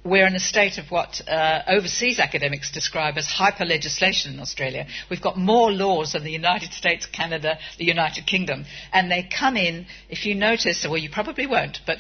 [0.07, 4.87] we're in a state of what uh, overseas academics describe as hyper legislation in Australia.
[5.11, 8.65] We've got more laws than the United States, Canada, the United Kingdom.
[8.93, 11.99] And they come in, if you notice, well, you probably won't, but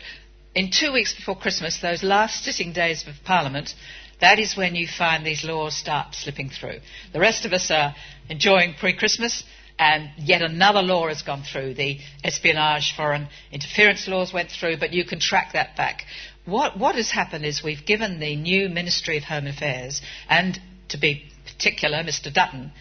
[0.54, 3.74] in two weeks before Christmas, those last sitting days of Parliament,
[4.20, 6.78] that is when you find these laws start slipping through.
[7.12, 7.94] The rest of us are
[8.28, 9.44] enjoying pre Christmas,
[9.78, 11.74] and yet another law has gone through.
[11.74, 16.04] The espionage, foreign interference laws went through, but you can track that back.
[16.46, 20.98] What, what has happened is we've given the new Ministry of Home Affairs, and to
[20.98, 22.32] be particular, Mr.
[22.32, 22.72] Dutton,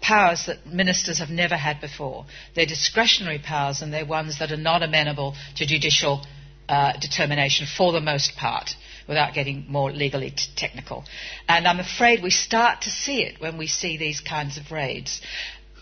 [0.00, 2.26] powers that ministers have never had before.
[2.54, 6.24] They're discretionary powers, and they're ones that are not amenable to judicial
[6.68, 8.70] uh, determination for the most part
[9.08, 11.04] without getting more legally t- technical.
[11.48, 15.20] And I'm afraid we start to see it when we see these kinds of raids.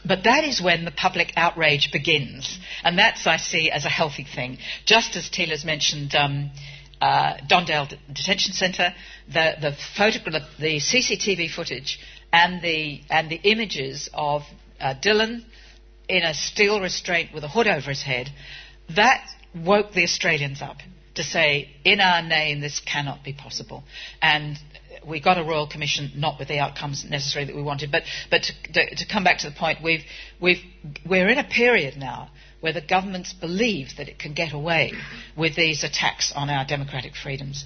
[0.05, 2.59] But that is when the public outrage begins.
[2.85, 4.59] And that's, I see, as a healthy thing.
[4.85, 6.51] Just as Teela's mentioned um,
[7.01, 8.95] uh, Don Dale D- Detention Centre,
[9.27, 11.99] the, the, the CCTV footage
[12.33, 14.43] and the, and the images of
[14.81, 15.45] uh, Dylan
[16.09, 18.31] in a steel restraint with a hood over his head,
[18.97, 20.79] that woke the Australians up
[21.19, 23.83] to say, in our name, this cannot be possible.
[24.23, 24.57] And
[25.07, 27.91] we got a royal commission, not with the outcomes necessarily that we wanted.
[27.91, 30.05] But, but to, to come back to the point, we've,
[30.41, 30.63] we've,
[31.05, 34.93] we're in a period now where the governments believe that it can get away
[35.37, 37.65] with these attacks on our democratic freedoms.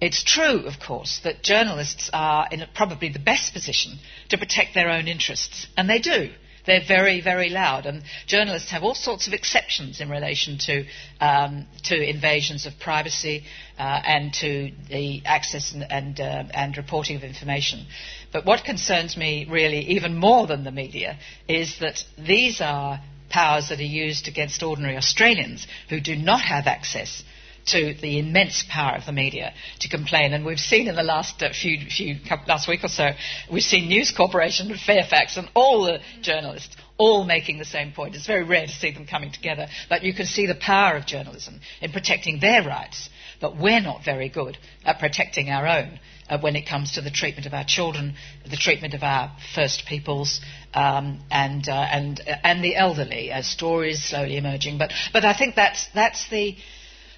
[0.00, 4.90] It's true, of course, that journalists are in probably the best position to protect their
[4.90, 6.30] own interests, and they do.
[6.68, 10.84] They're very, very loud, and journalists have all sorts of exceptions in relation to,
[11.18, 13.44] um, to invasions of privacy
[13.78, 17.86] uh, and to the access and, and, uh, and reporting of information.
[18.34, 23.00] But what concerns me really even more than the media is that these are
[23.30, 27.22] powers that are used against ordinary Australians who do not have access
[27.68, 30.32] to the immense power of the media to complain.
[30.32, 33.10] And we've seen in the last uh, few, few last week or so,
[33.50, 38.16] we've seen News Corporation and Fairfax and all the journalists all making the same point.
[38.16, 41.06] It's very rare to see them coming together, but you can see the power of
[41.06, 43.08] journalism in protecting their rights.
[43.40, 47.10] But we're not very good at protecting our own uh, when it comes to the
[47.10, 48.14] treatment of our children,
[48.50, 50.40] the treatment of our First Peoples,
[50.74, 54.78] um, and, uh, and, uh, and the elderly, as stories slowly emerging.
[54.78, 56.56] But, but I think that's, that's the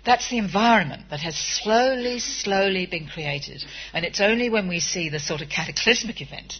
[0.05, 3.63] that's the environment that has slowly, slowly been created.
[3.93, 6.55] And it's only when we see the sort of cataclysmic event,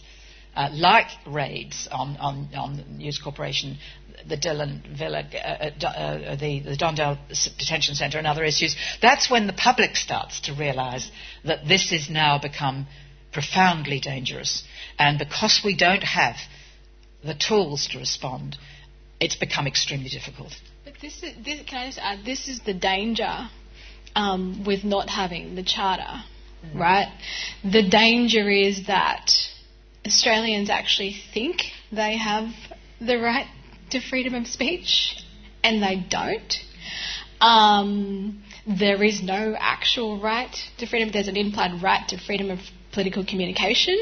[0.55, 3.77] uh, like raids on, on, on News Corporation,
[4.27, 7.17] the Dylan Voller, uh, uh, uh the, the Don Dale
[7.57, 11.09] Detention Centre, and other issues, that's when the public starts to realise
[11.45, 12.85] that this has now become
[13.31, 14.63] profoundly dangerous.
[14.99, 16.35] And because we don't have
[17.23, 18.57] the tools to respond,
[19.19, 20.53] it's become extremely difficult.
[21.01, 23.49] This is, this, can I just add, this is the danger
[24.15, 26.79] um, with not having the charter, mm.
[26.79, 27.11] right?
[27.63, 29.31] The danger is that
[30.05, 31.61] Australians actually think
[31.91, 32.49] they have
[32.99, 33.47] the right
[33.89, 35.15] to freedom of speech,
[35.63, 36.53] and they don't.
[37.39, 41.09] Um, there is no actual right to freedom.
[41.11, 42.59] There's an implied right to freedom of
[42.93, 43.99] political communication.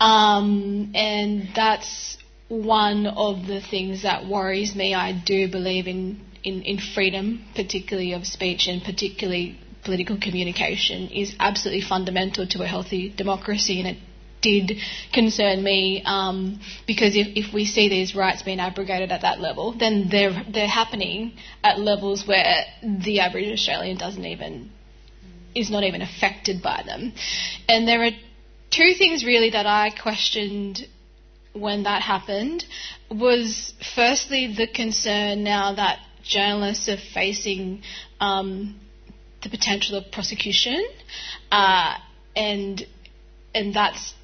[0.00, 2.16] Um, and that's
[2.50, 4.92] one of the things that worries me.
[4.92, 11.34] I do believe in, in, in freedom, particularly of speech and particularly political communication, is
[11.38, 13.98] absolutely fundamental to a healthy democracy, and it
[14.42, 14.78] did
[15.12, 19.72] concern me um, because if, if we see these rights being abrogated at that level,
[19.78, 24.72] then they're they're happening at levels where the average Australian doesn't even
[25.54, 27.12] is not even affected by them,
[27.68, 28.10] and there are
[28.70, 30.84] two things really that I questioned
[31.52, 32.64] when that happened
[33.10, 37.82] was firstly the concern now that journalists are facing
[38.20, 38.78] um,
[39.42, 40.86] the potential of prosecution,
[41.50, 41.94] uh,
[42.36, 42.86] and
[43.54, 44.14] and that's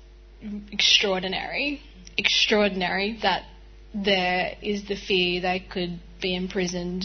[0.71, 1.81] extraordinary,
[2.17, 3.45] extraordinary that
[3.95, 7.05] there is the fear they could be imprisoned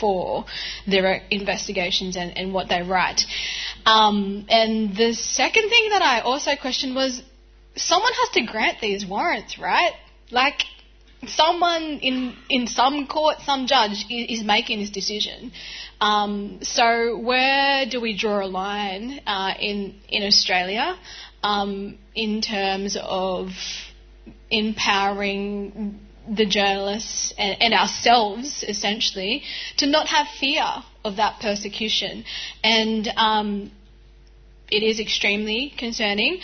[0.00, 0.44] for
[0.86, 3.22] their investigations and, and what they write.
[3.84, 7.22] Um, and the second thing that I also questioned was
[7.76, 9.92] someone has to grant these warrants, right?
[10.30, 10.62] Like,
[11.28, 15.52] someone in in some court, some judge is, is making this decision.
[16.00, 20.96] Um, so where do we draw a line uh, in in Australia
[21.42, 23.50] um, in terms of
[24.50, 29.42] empowering the journalists and, and, ourselves essentially
[29.76, 30.64] to not have fear
[31.04, 32.24] of that persecution
[32.62, 33.70] and um,
[34.70, 36.40] it is extremely concerning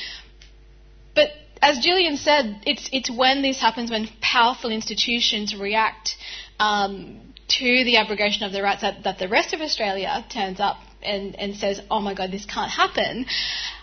[1.63, 6.17] as Gillian said, it's, it's when this happens, when powerful institutions react
[6.59, 10.79] um, to the abrogation of the rights, that, that the rest of Australia turns up
[11.03, 13.27] and, and says, oh my god, this can't happen.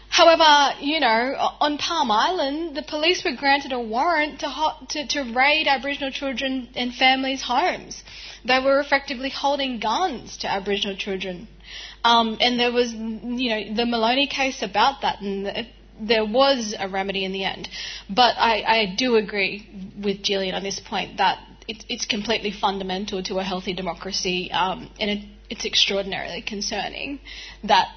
[0.09, 5.07] However, you know, on Palm Island, the police were granted a warrant to, ho- to,
[5.07, 8.03] to raid Aboriginal children and families' homes.
[8.45, 11.47] They were effectively holding guns to Aboriginal children.
[12.03, 15.67] Um, and there was, you know, the Maloney case about that, and
[15.99, 17.69] there was a remedy in the end.
[18.09, 19.67] But I, I do agree
[20.01, 24.89] with Gillian on this point that it, it's completely fundamental to a healthy democracy, um,
[24.99, 27.19] and it, it's extraordinarily concerning
[27.63, 27.87] that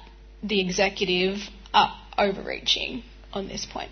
[0.43, 1.37] the executive
[1.73, 3.91] are overreaching on this point.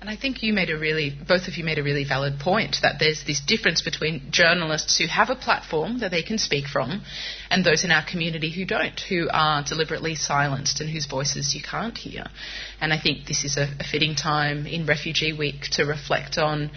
[0.00, 2.76] And I think you made a really, both of you made a really valid point
[2.82, 7.02] that there's this difference between journalists who have a platform that they can speak from
[7.50, 11.62] and those in our community who don't, who are deliberately silenced and whose voices you
[11.62, 12.26] can't hear.
[12.82, 16.70] And I think this is a, a fitting time in Refugee Week to reflect on,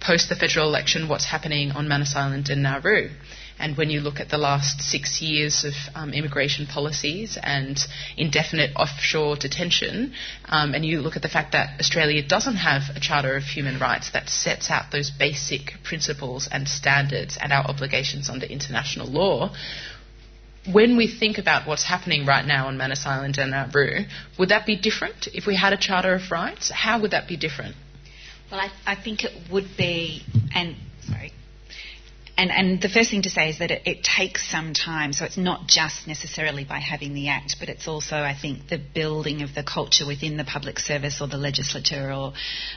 [0.00, 3.08] post the federal election, what's happening on Manus Island and Nauru.
[3.58, 7.78] And when you look at the last six years of um, immigration policies and
[8.16, 10.12] indefinite offshore detention,
[10.44, 13.78] um, and you look at the fact that Australia doesn't have a Charter of Human
[13.78, 19.54] Rights that sets out those basic principles and standards and our obligations under international law,
[20.70, 24.04] when we think about what's happening right now on Manus Island and Nauru,
[24.38, 26.70] would that be different if we had a Charter of Rights?
[26.70, 27.76] How would that be different?
[28.50, 30.22] Well, I, I think it would be,
[30.54, 31.32] and sorry,
[32.38, 35.24] and, and the first thing to say is that it, it, takes some time, so
[35.24, 39.42] it's not just necessarily by having the act, but it's also, I think, the building
[39.42, 42.34] of the culture within the public service or the legislature or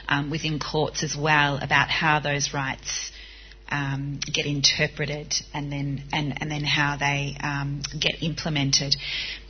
[0.08, 3.12] um, within courts as well about how those rights
[3.70, 8.96] um, get interpreted and then and, and then how they um, get implemented.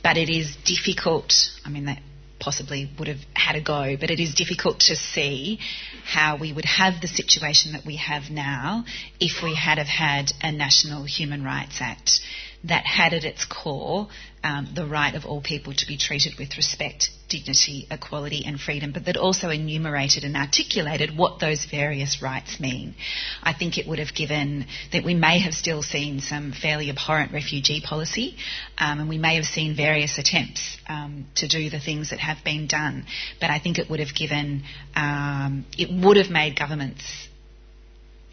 [0.03, 1.33] But it is difficult.
[1.65, 2.01] I mean, that
[2.41, 5.59] possibly would have had a go, but it is difficult to see
[6.03, 8.83] how we would have the situation that we have now
[9.19, 12.19] if we had have had a National Human Rights Act
[12.65, 14.07] that had at its core
[14.43, 18.91] um, the right of all people to be treated with respect, dignity, equality, and freedom,
[18.91, 22.93] but that also enumerated and articulated what those various rights mean.
[23.41, 27.31] I think it would have given that we may have still seen some fairly abhorrent
[27.31, 28.35] refugee policy,
[28.77, 32.43] um, and we may have seen various attempts um, to do the things that have
[32.43, 33.05] been done,
[33.39, 34.63] but I think it would have given,
[34.95, 37.29] um, it would have made governments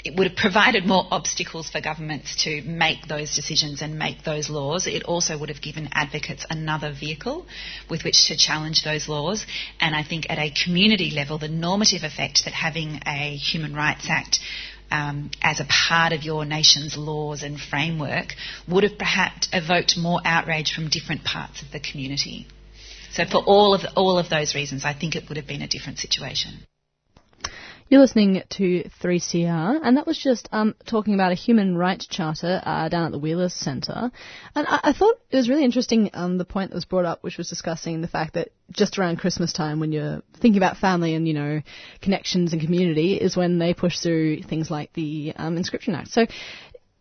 [0.08, 4.48] it would have provided more obstacles for governments to make those decisions and make those
[4.48, 4.86] laws.
[4.86, 7.46] It also would have given advocates another vehicle
[7.90, 9.44] with which to challenge those laws.
[9.78, 14.06] And I think at a community level, the normative effect that having a Human Rights
[14.08, 14.40] Act
[14.90, 18.28] um, as a part of your nation's laws and framework
[18.66, 22.46] would have perhaps evoked more outrage from different parts of the community.
[23.12, 25.68] So for all of all of those reasons, I think it would have been a
[25.68, 26.54] different situation.
[27.90, 32.60] You're listening to 3CR, and that was just um, talking about a human rights charter
[32.62, 34.10] uh, down at the Wheelers Centre.
[34.54, 37.22] And I, I, thought it was really interesting um, the point that was brought up,
[37.22, 41.14] which was discussing the fact that just around Christmas time, when you're thinking about family
[41.14, 41.62] and you know
[42.02, 46.10] connections and community, is when they push through things like the um, Encryption Act.
[46.10, 46.26] So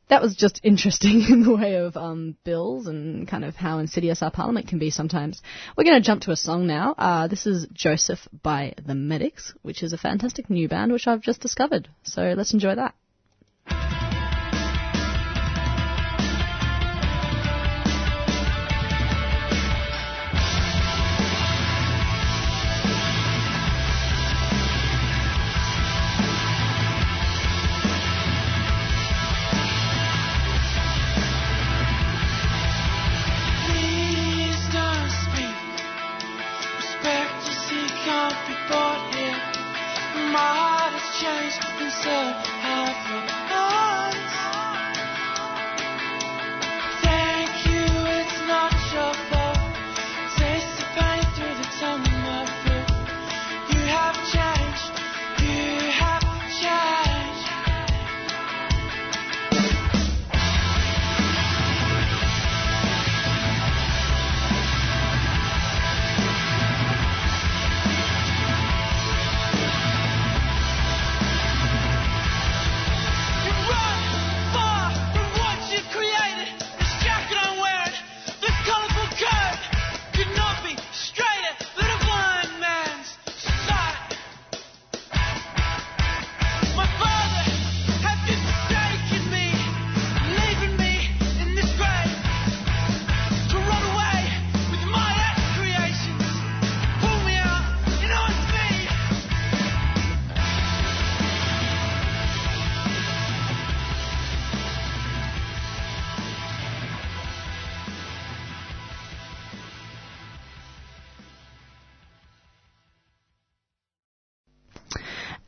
[0.10, 4.22] that was just interesting in the way of um, bills and kind of how insidious
[4.22, 5.42] our parliament can be sometimes.
[5.76, 6.94] We're going to jump to a song now.
[6.98, 11.22] Uh, this is Joseph by the Medics, which is a fantastic new band which I've
[11.22, 11.90] just discovered.
[12.04, 12.96] So let's enjoy that.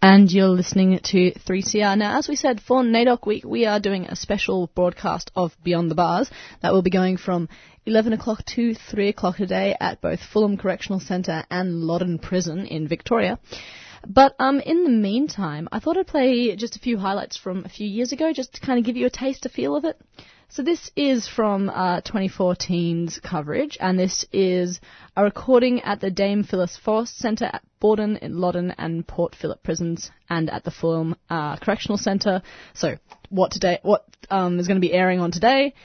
[0.01, 1.97] And you're listening to 3CR.
[1.97, 5.91] Now, as we said, for NAIDOC Week, we are doing a special broadcast of Beyond
[5.91, 6.31] the Bars
[6.61, 7.49] that will be going from
[7.85, 12.87] 11 o'clock to 3 o'clock today at both Fulham Correctional Centre and Loddon Prison in
[12.87, 13.39] Victoria.
[14.07, 17.69] But um, in the meantime, I thought I'd play just a few highlights from a
[17.69, 19.99] few years ago, just to kind of give you a taste, a feel of it.
[20.51, 24.81] So this is from uh, 2014's coverage, and this is
[25.15, 30.09] a recording at the Dame Phyllis Frost Centre at Barwon, Loddon, and Port Phillip prisons,
[30.27, 32.41] and at the Fulham uh, Correctional Centre.
[32.73, 32.97] So
[33.29, 33.77] what today?
[33.83, 35.75] What um, is going to be airing on today?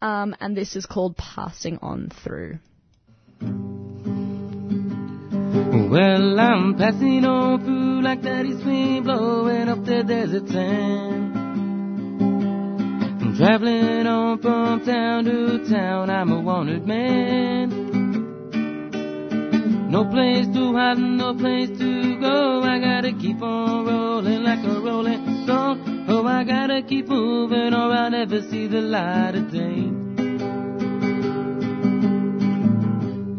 [0.00, 2.60] Um, and this is called Passing On Through.
[5.90, 11.41] Well, I'm passing on through like that east wind blowing up the desert sand.
[13.36, 17.70] Traveling on from town to town, I'm a wanted man.
[19.90, 22.62] No place to hide, no place to go.
[22.62, 26.06] I gotta keep on rolling like a rolling stone.
[26.08, 29.90] Oh, I gotta keep moving or I'll never see the light of day.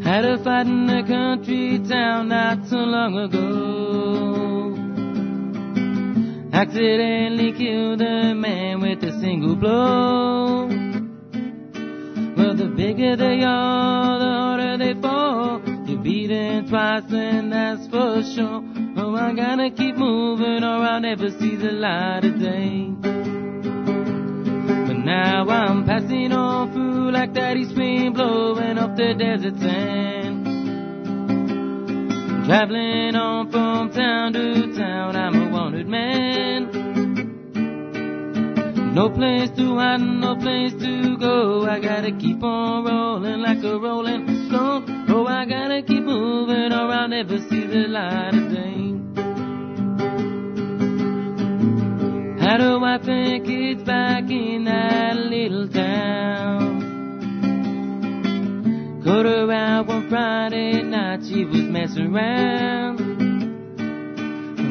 [0.03, 4.42] Had a fight in a country town not so long ago.
[6.53, 10.67] Accidentally killed a man with a single blow.
[12.37, 15.63] Well, the bigger they are, the harder they fall.
[15.87, 18.63] You're beaten twice, and that's for sure.
[18.97, 22.87] Oh, I gotta keep moving, or I'll never see the light of day.
[24.87, 30.42] But now I'm passing on through like that east wind blowing up the desert sand.
[32.53, 36.69] Traveling on from town to town, I'm a wanted man.
[38.93, 41.65] No place to hide, no place to go.
[41.65, 44.85] I gotta keep on rolling like a rolling stone.
[45.09, 48.99] Oh, I gotta keep moving or I'll never see the light of day.
[52.39, 56.72] How do I and kids back in that little town.
[59.13, 62.97] Caught her out one Friday night, she was messing around.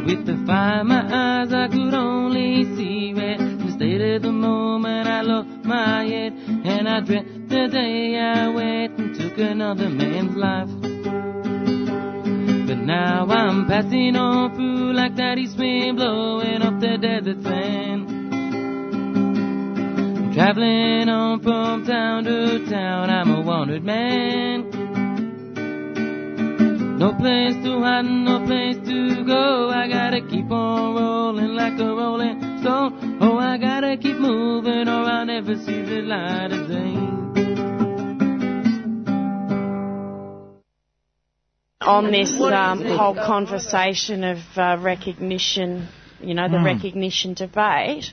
[0.05, 3.41] With the fire in my eyes, I could only see red.
[3.41, 8.99] Instead of the moment, I lost my head, and I dread the day I went
[8.99, 10.71] and took another man's life.
[12.67, 18.12] But now I'm passing on through like east wind blowing up the desert sand.
[20.35, 24.71] Traveling on from town to town, I'm a wanted man.
[26.99, 29.69] No place to hide, no place to go.
[29.69, 33.19] I gotta keep on rolling like a rolling stone.
[33.21, 36.99] Oh, I gotta keep moving or I'll never see the light of day.
[41.83, 45.89] on this um, whole conversation of uh, recognition,
[46.21, 46.65] you know, the Mm.
[46.65, 48.13] recognition debate.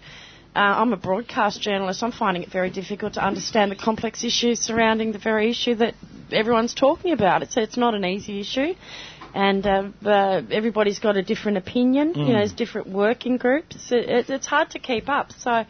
[0.60, 2.04] Uh, I'm a broadcast journalist.
[2.04, 5.94] I'm finding it very difficult to understand the complex issues surrounding the very issue that
[6.34, 7.44] everyone's talking about.
[7.44, 8.74] It's it's not an easy issue,
[9.34, 12.10] and uh, uh, everybody's got a different opinion.
[12.10, 12.28] You Mm.
[12.28, 13.90] know, there's different working groups.
[13.94, 15.32] It, it, it's hard to keep up.
[15.32, 15.64] So.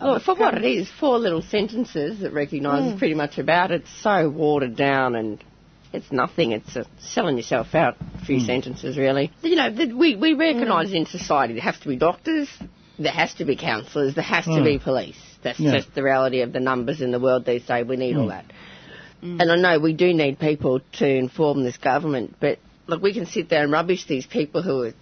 [0.00, 2.98] Well, for what it is, four little sentences that recognises Mm.
[2.98, 3.84] pretty much about it.
[4.02, 5.44] So watered down and
[5.92, 6.52] it's nothing.
[6.52, 7.96] It's uh selling yourself out.
[8.22, 9.30] A few sentences, really.
[9.42, 12.48] You know, th- we we recognise in society there have to be doctors,
[13.00, 14.64] there has to be counsellors, there has to Mm.
[14.64, 15.18] be police.
[15.42, 15.72] That's Yeah.
[15.72, 17.86] just the reality of the numbers in the world these days.
[17.86, 18.28] We need all Mm.
[18.28, 18.44] that.
[19.22, 23.26] And I know we do need people to inform this government, but look, we can
[23.26, 24.94] sit there and rubbish these people who are,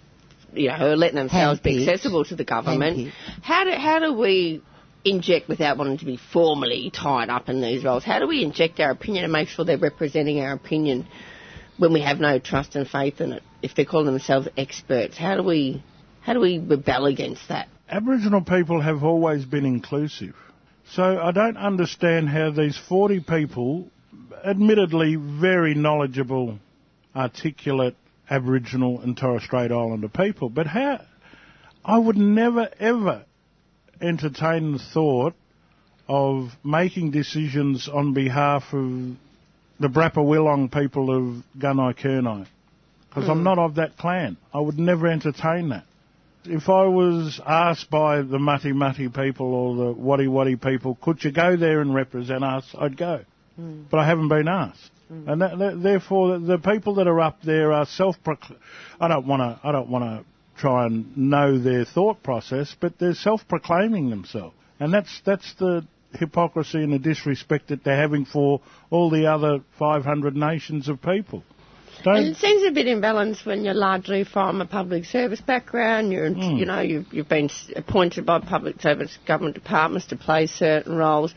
[0.53, 2.97] you know, who are letting themselves be accessible to the government.
[2.97, 3.11] Handpicked.
[3.41, 4.61] How do how do we
[5.05, 8.03] inject without wanting to be formally tied up in these roles?
[8.03, 11.07] How do we inject our opinion and make sure they're representing our opinion
[11.77, 13.43] when we have no trust and faith in it?
[13.61, 15.81] If they're calling themselves experts, how do we
[16.21, 17.67] how do we rebel against that?
[17.89, 20.35] Aboriginal people have always been inclusive.
[20.91, 23.87] So I don't understand how these 40 people,
[24.45, 26.59] admittedly very knowledgeable,
[27.15, 27.95] articulate
[28.29, 31.01] Aboriginal and Torres Strait Islander people, but how,
[31.83, 33.25] I would never ever
[34.01, 35.33] entertain the thought
[36.07, 39.15] of making decisions on behalf of
[39.79, 42.45] the Brappa Willong people of Gunai Kurnai.
[43.09, 43.43] Because I'm Mm.
[43.43, 44.37] not of that clan.
[44.53, 45.85] I would never entertain that.
[46.45, 51.23] If I was asked by the Mutti Mutti people or the Wadi Wadi people, could
[51.23, 53.21] you go there and represent us, I'd go.
[53.55, 53.83] Hmm.
[53.91, 54.91] But I haven't been asked.
[55.09, 55.29] Hmm.
[55.29, 58.15] And that, that, therefore, the, the people that are up there are self
[58.99, 59.67] I don't want to.
[59.67, 60.25] I don't want to
[60.59, 66.83] try and know their thought process, but they're self-proclaiming themselves, and that's that's the hypocrisy
[66.83, 71.43] and the disrespect that they're having for all the other 500 nations of people.
[72.03, 76.11] Don't- And it seems a bit imbalanced when you're largely from a public service background.
[76.11, 76.57] You're, Hmm.
[76.57, 81.33] you know, you've, you've been appointed by public service government departments to play certain roles.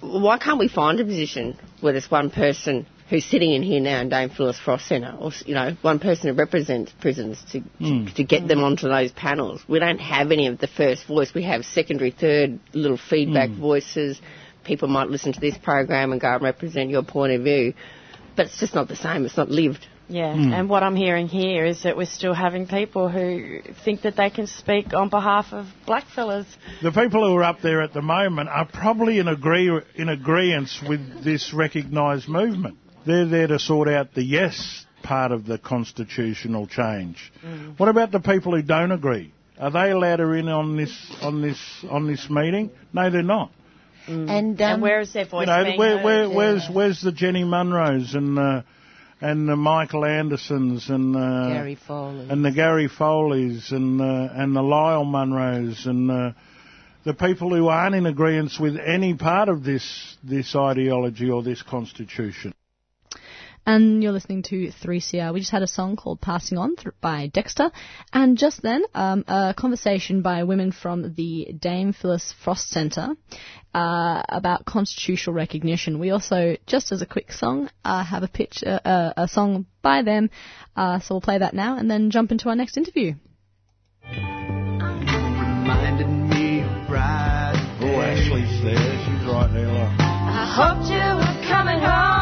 [0.00, 4.00] Why can't we find a position where there's one person who's sitting in here now
[4.00, 8.06] in Dame Phyllis Frost Centre, or you know, one person who represents prisons to Hmm.
[8.16, 9.62] to get them onto those panels?
[9.68, 11.34] We don't have any of the first voice.
[11.34, 13.60] We have secondary, third, little feedback Hmm.
[13.60, 14.20] voices.
[14.64, 17.74] People might listen to this program and go and represent your point of view,
[18.36, 19.24] but it's just not the same.
[19.24, 19.86] It's not lived.
[20.08, 20.52] Yeah, Hmm.
[20.52, 24.28] and what I'm hearing here is that we're still having people who think that they
[24.30, 26.44] can speak on behalf of blackfellas.
[26.82, 30.70] The people who are up there at the moment are probably in agree in agreement
[30.86, 32.76] with this recognised movement.
[33.06, 37.32] They're there to sort out the yes part of the constitutional change.
[37.76, 39.32] What about the people who don't agree?
[39.58, 41.58] Are they allowed to in on this on this
[41.90, 42.70] on this meeting?
[42.92, 43.50] No, they're not.
[44.06, 46.04] And, and where is their voice You know, being where, heard?
[46.04, 48.62] where, where's where's the Jenny Munros and uh,
[49.20, 52.28] and the Michael Andersons and uh, Gary Foley.
[52.28, 56.32] and the Gary Foleys and uh, and the Lyle Munros and uh,
[57.04, 61.62] the people who aren't in agreement with any part of this this ideology or this
[61.62, 62.52] constitution.
[63.64, 65.32] And you're listening to 3CR.
[65.32, 67.70] We just had a song called Passing On th- by Dexter.
[68.12, 73.10] And just then, um, a conversation by women from the Dame Phyllis Frost Centre
[73.72, 76.00] uh, about constitutional recognition.
[76.00, 79.66] We also, just as a quick song, uh, have a pitch, uh, uh, a song
[79.80, 80.30] by them.
[80.74, 83.14] Uh, so we'll play that now and then jump into our next interview.
[85.62, 87.54] reminded me of bride.
[87.80, 88.74] Oh, Ashley's there.
[88.74, 89.94] She's right there.
[90.00, 92.21] I hoped you were coming home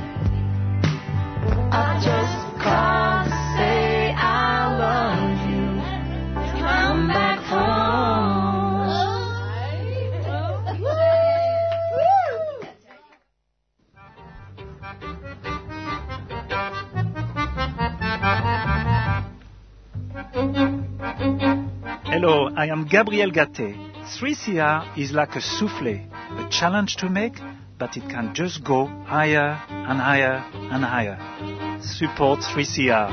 [22.03, 23.73] Hello, I am Gabriel Gaté.
[24.19, 26.05] 3CR is like a souffle,
[26.37, 27.39] a challenge to make,
[27.81, 31.17] but it can just go higher and higher and higher.
[31.81, 33.09] Support 3CR.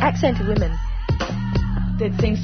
[0.00, 0.71] Accent women.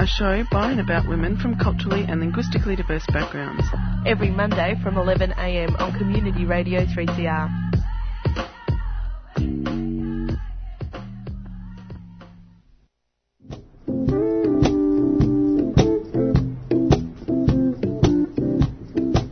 [0.00, 3.64] A show by and about women from culturally and linguistically diverse backgrounds.
[4.06, 7.50] Every Monday from 11am on Community Radio 3CR.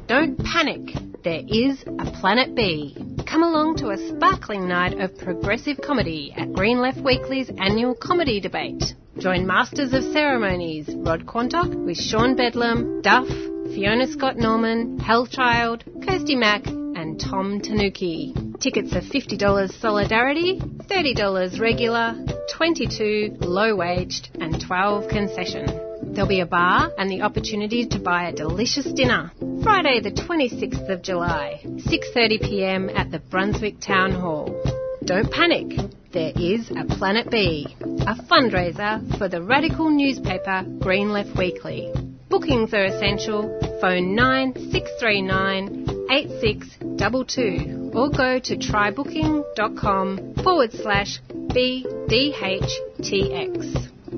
[0.07, 0.91] Don't panic.
[1.25, 2.95] There is a Planet B.
[3.27, 8.39] Come along to a sparkling night of progressive comedy at Green Left Weekly's annual comedy
[8.39, 8.93] debate.
[9.19, 16.37] Join Masters of Ceremonies Rod Quantock with Sean Bedlam, Duff, Fiona Scott Norman, Hellchild, Kirsty
[16.37, 18.33] Mack, and Tom Tanuki.
[18.61, 22.15] Tickets are $50 Solidarity, $30 regular,
[22.55, 25.67] 22 low waged, and 12 concession.
[26.15, 29.33] There'll be a bar and the opportunity to buy a delicious dinner.
[29.65, 34.78] Friday the 26th of July, 6.30pm at the Brunswick Town Hall.
[35.09, 35.73] Don't panic,
[36.13, 41.91] there is a Planet B, a fundraiser for the radical newspaper Green Left Weekly.
[42.29, 43.59] Bookings are essential.
[43.81, 52.69] Phone 9639 8622 or go to trybooking.com forward slash BDHTX.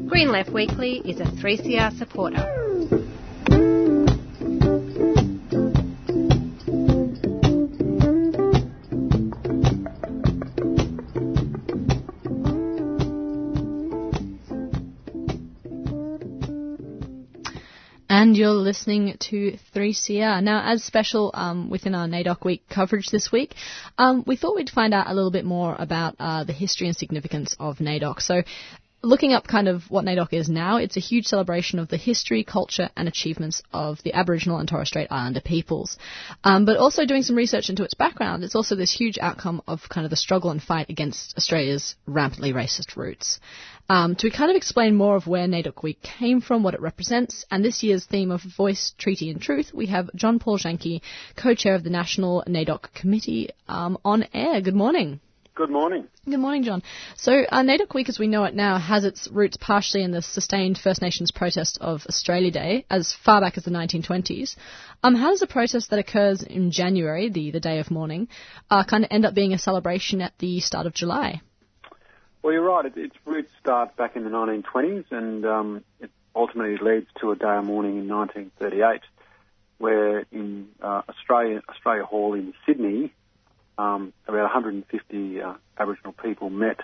[0.09, 2.61] Green Left Weekly is a 3CR supporter.
[18.21, 20.43] And you're listening to 3CR.
[20.43, 23.55] Now, as special um, within our NAIDOC Week coverage this week,
[23.97, 26.95] um, we thought we'd find out a little bit more about uh, the history and
[26.95, 28.21] significance of NAIDOC.
[28.21, 28.43] So,
[29.03, 32.45] looking up kind of what NAIDOC is now, it's a huge celebration of the history,
[32.45, 35.97] culture, and achievements of the Aboriginal and Torres Strait Islander peoples.
[36.45, 39.89] Um, but also doing some research into its background, it's also this huge outcome of
[39.89, 43.41] kind of the struggle and fight against Australia's rampantly racist roots.
[43.89, 47.45] Um, to kind of explain more of where NAIDOC Week came from, what it represents,
[47.51, 51.01] and this year's theme of Voice, Treaty and Truth, we have John Paul Janke,
[51.37, 54.61] co-chair of the National NAIDOC Committee, um, on air.
[54.61, 55.21] Good morning.
[55.61, 56.09] Good morning.
[56.25, 56.83] Good morning, John.
[57.19, 60.23] So, uh, NAIDOC Week, as we know it now, has its roots partially in the
[60.23, 64.57] sustained First Nations protest of Australia Day, as far back as the 1920s.
[65.03, 68.29] Um, how does a protest that occurs in January, the, the day of mourning,
[68.71, 71.43] uh, kind of end up being a celebration at the start of July?
[72.43, 72.87] Well, you're right.
[72.87, 77.37] It, its roots start back in the 1920s, and um, it ultimately leads to a
[77.37, 79.03] day of mourning in 1938,
[79.77, 83.13] where in uh, Australia, Australia Hall in Sydney,
[83.81, 86.81] um, about 150 uh, Aboriginal people met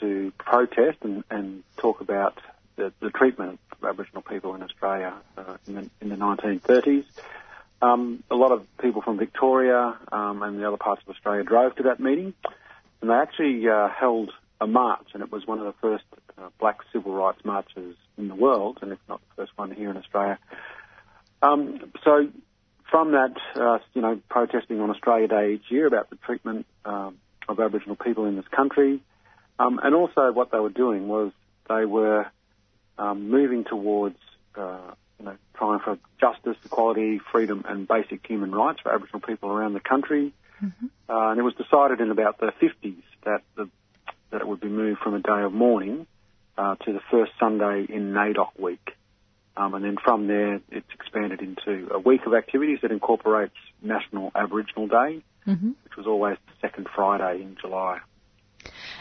[0.00, 2.40] to protest and, and talk about
[2.74, 7.04] the, the, treatment of Aboriginal people in Australia uh, in, the, in, the, 1930s.
[7.80, 11.76] Um, a lot of people from Victoria um, and the other parts of Australia drove
[11.76, 12.34] to that meeting,
[13.00, 16.04] and they actually uh, held a march, and it was one of the first
[16.36, 19.90] uh, black civil rights marches in the world, and if not the first one here
[19.90, 20.38] in Australia.
[21.40, 22.28] Um, so
[22.90, 27.18] from that, uh, you know, protesting on Australia Day each year about the treatment um,
[27.48, 29.00] of Aboriginal people in this country,
[29.58, 31.32] um, and also what they were doing was
[31.68, 32.26] they were
[32.98, 34.18] um, moving towards,
[34.56, 39.50] uh, you know, trying for justice, equality, freedom, and basic human rights for Aboriginal people
[39.50, 40.32] around the country.
[40.62, 40.86] Mm-hmm.
[41.08, 43.68] Uh, and it was decided in about the 50s that the
[44.30, 46.06] that it would be moved from a day of mourning
[46.58, 48.90] uh, to the first Sunday in NAIDOC week.
[49.56, 54.32] Um, and then from there, it's expanded into a week of activities that incorporates National
[54.34, 55.72] Aboriginal Day, mm-hmm.
[55.84, 58.00] which was always the second Friday in July.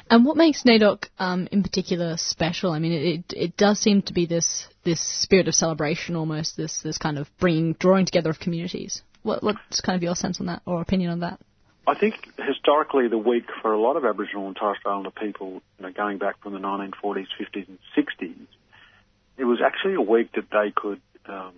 [0.09, 2.71] And what makes NAIDOC um, in particular special?
[2.71, 6.81] I mean, it, it does seem to be this this spirit of celebration, almost this
[6.81, 9.01] this kind of bringing, drawing together of communities.
[9.23, 11.39] What, what's kind of your sense on that or opinion on that?
[11.87, 15.61] I think historically the week for a lot of Aboriginal and Torres Strait Islander people,
[15.79, 18.47] you know, going back from the 1940s, 50s, and 60s,
[19.37, 21.53] it was actually a week that they could um,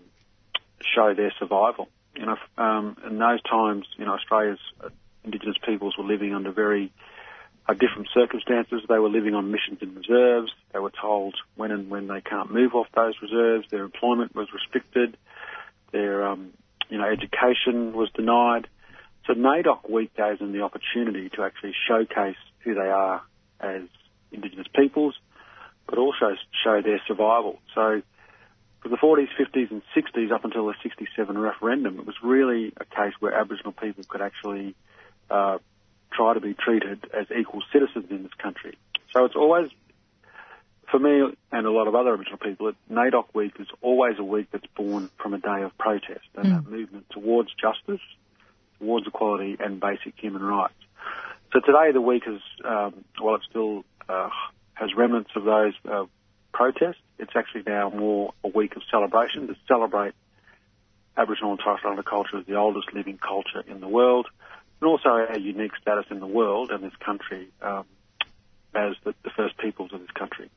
[0.81, 1.89] show their survival.
[2.15, 4.89] You know, um, in those times, you know, Australia's uh,
[5.23, 6.91] Indigenous peoples were living under very
[7.67, 8.83] uh, different circumstances.
[8.87, 10.51] They were living on missions and reserves.
[10.71, 13.67] They were told when and when they can't move off those reserves.
[13.69, 15.17] Their employment was restricted.
[15.91, 16.53] Their, um,
[16.89, 18.67] you know, education was denied.
[19.25, 23.23] So NAIDOC Week gave them the opportunity to actually showcase who they are
[23.59, 23.81] as
[24.31, 25.15] Indigenous peoples,
[25.87, 27.59] but also show their survival.
[27.73, 28.01] So
[28.81, 32.85] for the 40s, 50s and 60s up until the 67 referendum, it was really a
[32.85, 34.75] case where Aboriginal people could actually
[35.29, 35.57] uh,
[36.13, 38.77] try to be treated as equal citizens in this country.
[39.13, 39.69] So it's always,
[40.91, 44.47] for me and a lot of other Aboriginal people, NAIDOC Week is always a week
[44.51, 46.55] that's born from a day of protest and mm.
[46.55, 48.01] that movement towards justice
[48.79, 50.73] towards equality and basic human rights.
[51.53, 54.29] So today the week is, um, while it still uh,
[54.75, 56.05] has remnants of those uh,
[56.53, 60.13] protests, it's actually now more a week of celebration to celebrate
[61.17, 64.27] Aboriginal and Torres Strait Islander culture as the oldest living culture in the world,
[64.81, 67.85] and also our unique status in the world and this country um,
[68.73, 70.49] as the, the, first peoples of this country.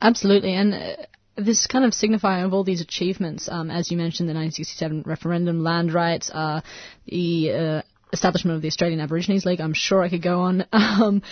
[0.00, 0.74] Absolutely, and.
[0.74, 0.96] Uh
[1.36, 5.64] this kind of signifying of all these achievements, um, as you mentioned, the 1967 referendum,
[5.64, 6.60] land rights, uh,
[7.06, 7.82] the uh,
[8.12, 9.60] establishment of the Australian Aborigines League.
[9.60, 10.66] I'm sure I could go on.
[10.72, 11.22] Um,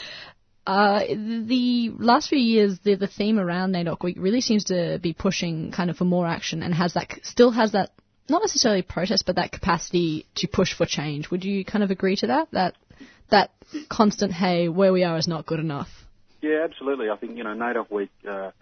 [0.67, 5.13] uh, the last few years, the, the theme around NAIDOC Week really seems to be
[5.13, 7.91] pushing kind of for more action and has that still has that
[8.29, 11.31] not necessarily protest, but that capacity to push for change.
[11.31, 12.49] Would you kind of agree to that?
[12.53, 12.75] That
[13.31, 13.51] that
[13.89, 15.89] constant, hey, where we are is not good enough.
[16.41, 17.11] Yeah, absolutely.
[17.11, 18.53] I think you know NAIDOC Week uh,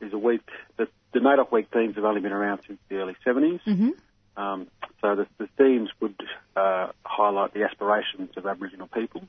[0.00, 3.16] is a week that the NAIDOC Week themes have only been around since the early
[3.26, 3.60] 70s.
[3.66, 3.90] Mm-hmm.
[4.40, 4.68] Um,
[5.00, 6.14] so the, the themes would
[6.56, 9.22] uh, highlight the aspirations of Aboriginal people.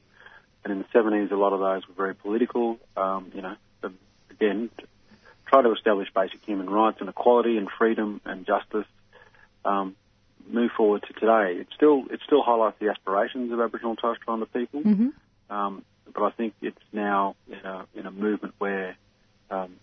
[0.64, 2.78] And in the 70s, a lot of those were very political.
[2.95, 3.55] Um, you know,
[4.32, 4.70] again,
[5.47, 8.88] try to establish basic human rights and equality and freedom and justice.
[9.66, 9.95] Um,
[10.47, 11.59] move forward to today.
[11.59, 14.82] It still it still highlights the aspirations of Aboriginal and Torres Strait Islander people.
[14.82, 15.53] Mm-hmm.
[15.53, 18.97] Um, but I think it's now in a in a movement where
[19.49, 19.76] um,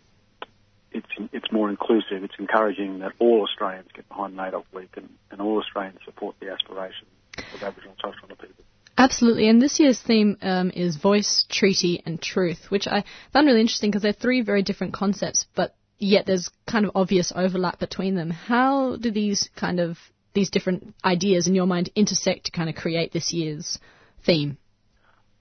[0.93, 2.25] it's it's more inclusive.
[2.25, 6.51] It's encouraging that all Australians get behind NAIDOC Week and, and all Australians support the
[6.51, 7.11] aspirations
[7.55, 8.65] of Aboriginal and Torres Strait Islander people.
[9.01, 13.63] Absolutely, and this year's theme um, is voice, treaty, and truth, which I found really
[13.63, 18.15] interesting because they're three very different concepts, but yet there's kind of obvious overlap between
[18.15, 18.29] them.
[18.29, 19.97] How do these kind of
[20.35, 23.79] these different ideas in your mind intersect to kind of create this year's
[24.27, 24.59] theme?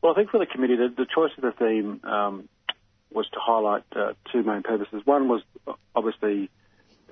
[0.02, 2.48] Well, I think for the committee, the, the choice of the theme um,
[3.12, 5.02] was to highlight uh, two main purposes.
[5.04, 6.50] One was uh, obviously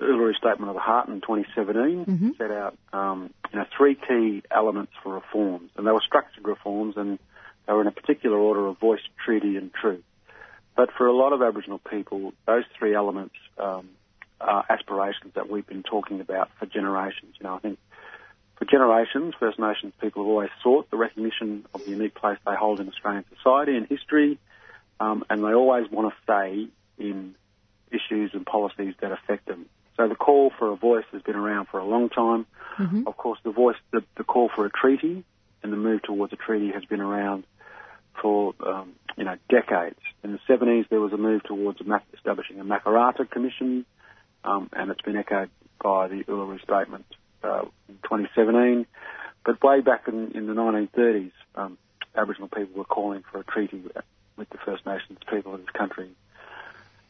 [0.00, 2.36] Uluru Statement of the Heart in 2017 Mhm.
[2.38, 6.96] set out um, you know three key elements for reforms, and they were structured reforms,
[6.96, 7.18] and
[7.66, 10.04] they were in a particular order of voice, treaty, and truth.
[10.76, 13.88] But for a lot of Aboriginal people, those three elements um,
[14.40, 17.34] are aspirations that we've been talking about for generations.
[17.40, 17.78] You know, I think
[18.56, 22.54] for generations, First Nations people have always sought the recognition of the unique place they
[22.54, 24.38] hold in Australian society and history,
[25.00, 26.68] um, and they always want to stay
[26.98, 27.34] in
[27.90, 29.66] issues and policies that affect them.
[29.98, 32.46] So the call for a voice has been around for a long time.
[33.06, 35.24] Of course, the voice, the, the call for a treaty
[35.62, 37.42] and the move towards a treaty has been around
[38.22, 39.98] for um, you know decades.
[40.22, 41.80] In the 70s, there was a move towards
[42.14, 43.84] establishing a Makarrata Commission,
[44.44, 45.50] um, and it's been echoed
[45.82, 47.06] by the Uluru Statement
[47.42, 48.86] uh, in 2017.
[49.44, 51.76] But way back in, in the 1930s, um,
[52.14, 53.96] Aboriginal people were calling for a treaty with,
[54.36, 56.10] with the First Nations people of this country.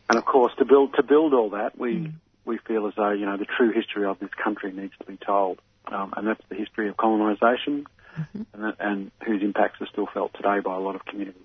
[0.09, 2.13] And of course, to build to build all that, we
[2.49, 5.17] we feel as though you know the true history of this country needs to be
[5.17, 7.87] told, um, and that's the history of colonisation,
[8.35, 11.43] and, that, and whose impacts are still felt today by a lot of communities.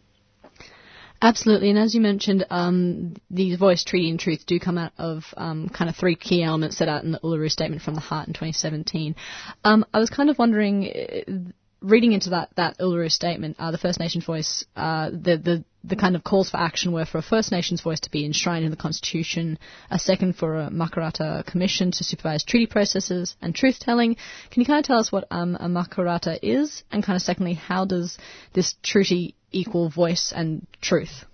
[1.22, 5.24] Absolutely, and as you mentioned, um, these voice, treaty, and truth do come out of
[5.38, 8.28] um, kind of three key elements set out in the Uluru Statement from the Heart
[8.28, 9.16] in 2017.
[9.64, 11.52] Um, I was kind of wondering, uh,
[11.82, 15.96] reading into that that Uluru Statement, uh, the First Nations voice, uh, the the the
[15.96, 18.72] kind of calls for action were for a First Nations voice to be enshrined in
[18.72, 19.60] the Constitution,
[19.92, 24.16] a second for a Makarrata Commission to supervise treaty processes and truth telling.
[24.52, 27.54] Can you kind of tell us what um, a Makarrata is, and kind of secondly,
[27.54, 28.18] how does
[28.54, 31.26] this treaty equal voice and truth?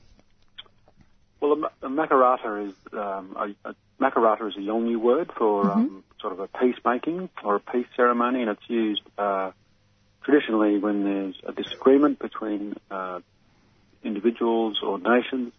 [1.42, 6.04] Well, a, a makarrata is um, a, a makarrata is a Yolngu word for um,
[6.20, 9.52] sort of a peacemaking or a peace ceremony, and it's used uh,
[10.24, 13.22] traditionally when there's a disagreement between uh,
[14.04, 15.54] individuals or nations,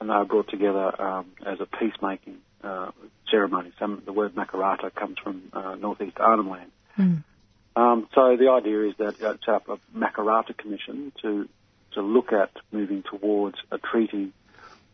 [0.00, 2.90] and they are brought together um, as a peacemaking uh,
[3.30, 3.72] ceremony.
[3.78, 6.72] Some the word makarrata comes from uh, northeast Arnhem Land.
[7.76, 11.48] Um, so the idea is that uh, set up a Makarrata Commission to
[11.92, 14.32] to look at moving towards a treaty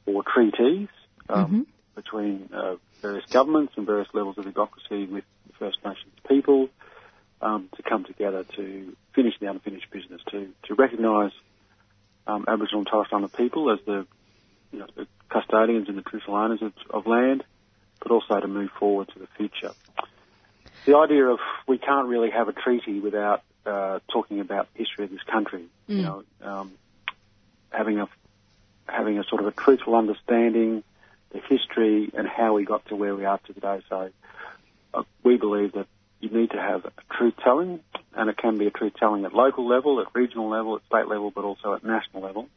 [0.06, 0.88] or treaties
[1.28, 6.68] um, between uh, various governments and various levels of democracy with the First Nations people
[7.40, 11.32] um, to come together to finish the unfinished business, to to recognise
[12.26, 14.06] um, Aboriginal and Torres Strait Islander people as the
[14.72, 17.44] you know the custodians and the traditional owners of, of land,
[18.00, 19.72] but also to move forward to the future
[20.84, 25.04] the idea of we can't really have a treaty without uh, talking about the history
[25.04, 25.64] of this country.
[25.86, 26.02] You Mm.
[26.02, 26.72] know, um,
[27.70, 28.08] having a
[28.88, 30.82] having a sort of a truthful understanding,
[31.30, 33.80] the history and how we got to where we are today.
[33.88, 34.10] So
[34.92, 35.86] uh, we believe that
[36.22, 37.80] you need to have truth telling,
[38.14, 41.08] and it can be a truth telling at local level, at regional level, at state
[41.08, 42.48] level, but also at national level,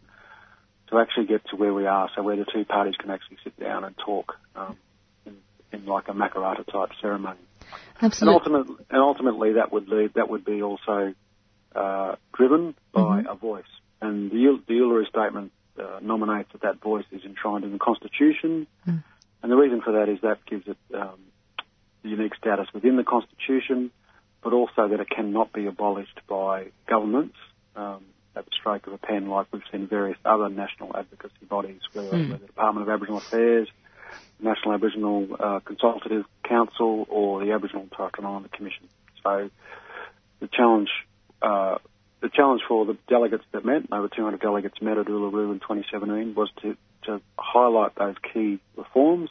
[0.90, 2.10] to actually get to where we are.
[2.16, 4.78] So where the two parties can actually sit down and talk um,
[5.26, 5.36] in,
[5.74, 7.40] in like a Makarrata type ceremony.
[8.00, 8.46] Absolutely.
[8.46, 11.16] And, ultimate, and ultimately, that would lead, that would be also
[11.76, 13.64] uh, driven by a voice.
[14.00, 18.68] And the, the Uluru Statement uh, nominates that that voice is enshrined in the Constitution.
[18.86, 21.20] And the reason for that is that gives it um,
[22.06, 23.92] the unique status within the Constitution,
[24.44, 27.36] but also that it cannot be abolished by governments
[27.76, 31.82] um, at the stroke of a pen, like we've seen various other national advocacy bodies,
[31.94, 32.30] whether, Mm.
[32.30, 33.68] whether the Department of Aboriginal Affairs,
[34.40, 38.88] National Aboriginal uh, Consultative Council, or the Aboriginal Torres Islander Commission.
[39.24, 39.50] So
[40.42, 40.90] the challenge,
[41.42, 41.78] uh,
[42.22, 46.36] the challenge for the delegates that met, over 200 delegates met at Uluru in 2017,
[46.36, 49.30] was to, to highlight those key reforms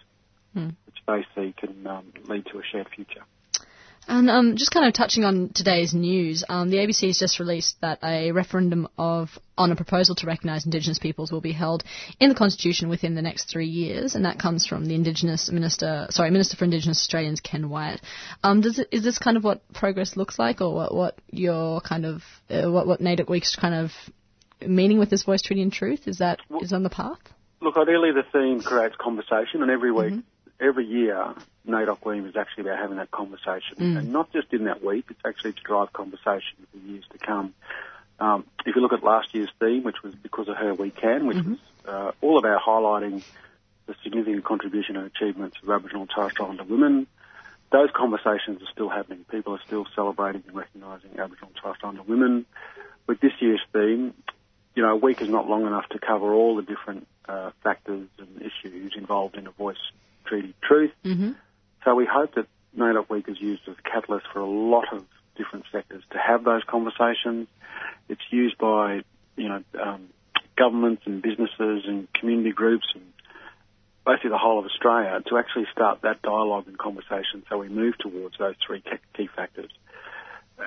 [0.54, 0.68] Hmm.
[1.06, 3.24] They see can um, lead to a shared future.
[4.06, 7.80] And um, just kind of touching on today's news, um, the ABC has just released
[7.80, 11.84] that a referendum of on a proposal to recognise Indigenous peoples will be held
[12.20, 16.06] in the Constitution within the next three years, and that comes from the Indigenous Minister,
[16.10, 18.02] sorry, Minister for Indigenous Australians, Ken Wyatt.
[18.42, 21.80] Um, does it, is this kind of what progress looks like, or what, what your
[21.80, 23.90] kind of uh, what what Week's kind of
[24.60, 27.20] meaning with this voice, treaty, and truth is that is on the path?
[27.62, 30.22] Look, ideally the theme creates conversation, and every week,
[30.60, 31.34] every year,
[31.68, 33.98] NAIDOC Week is actually about having that conversation, Mm.
[33.98, 35.06] and not just in that week.
[35.10, 37.54] It's actually to drive conversation for years to come.
[38.20, 41.26] Um, if you look at last year's theme, which was because of her we can,
[41.26, 43.24] which was uh, all about highlighting
[43.86, 47.06] the significant contribution and achievements of Aboriginal and Torres Strait Islander women.
[47.70, 49.24] Those conversations are still happening.
[49.30, 52.46] People are still celebrating and recognising Aboriginal and Torres Strait Islander women.
[53.06, 54.14] With this year's theme,
[54.74, 58.06] you know, a week is not long enough to cover all the different uh, factors
[58.18, 59.76] and issues involved in a voice
[60.26, 60.92] treaty truth.
[61.04, 61.32] Mm-hmm.
[61.84, 62.46] So we hope that
[62.76, 65.04] NAIDOC Week is used as a catalyst for a lot of
[65.36, 67.48] different sectors to have those conversations.
[68.08, 69.02] It's used by,
[69.36, 70.08] you know, um,
[70.56, 73.04] governments and businesses and community groups and
[74.06, 77.96] basically the whole of Australia to actually start that dialogue and conversation so we move
[77.98, 78.82] towards those three
[79.16, 79.70] key- factors.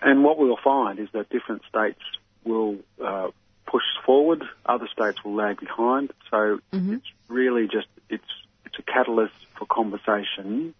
[0.01, 2.01] And what we'll find is that different states
[2.43, 3.29] will uh,
[3.65, 6.11] push forward, other states will lag behind.
[6.29, 6.59] So
[6.97, 8.23] it's really just it's
[8.67, 10.75] it's a catalyst for conversation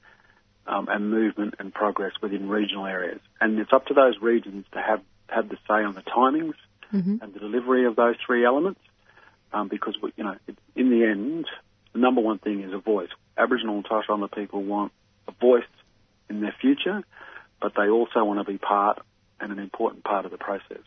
[0.68, 3.20] um, and movement and progress within regional areas.
[3.42, 6.54] And it's up to those regions to have have the say on the timings
[6.94, 7.18] Mm-hmm.
[7.22, 8.80] and the delivery of those three elements.
[9.52, 11.46] Um, because we, you know, it, in the end,
[11.94, 13.10] the number one thing is a voice.
[13.38, 14.92] Aboriginal and Torres Strait Islander people want
[15.28, 15.64] a voice
[16.30, 17.04] in their future,
[17.62, 19.00] but they also want to be part
[19.40, 20.84] and an important part of the process.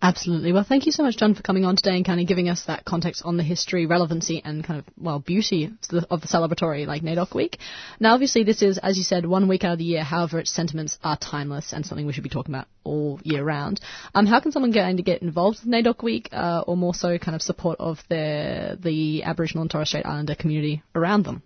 [0.00, 0.52] Absolutely.
[0.52, 2.62] Well, thank you so much, John, for coming on today and kind of giving us
[2.66, 5.72] that context on the history, relevancy, and kind of, well, beauty
[6.08, 7.58] of the celebratory, like, NAIDOC week.
[7.98, 10.04] Now, obviously, this is, as you said, one week out of the year.
[10.04, 13.80] However, its sentiments are timeless and something we should be talking about all year round.
[14.14, 17.34] Um, how can someone get get involved with NAIDOC week, uh, or more so kind
[17.34, 21.42] of support of their, the Aboriginal and Torres Strait Islander community around them?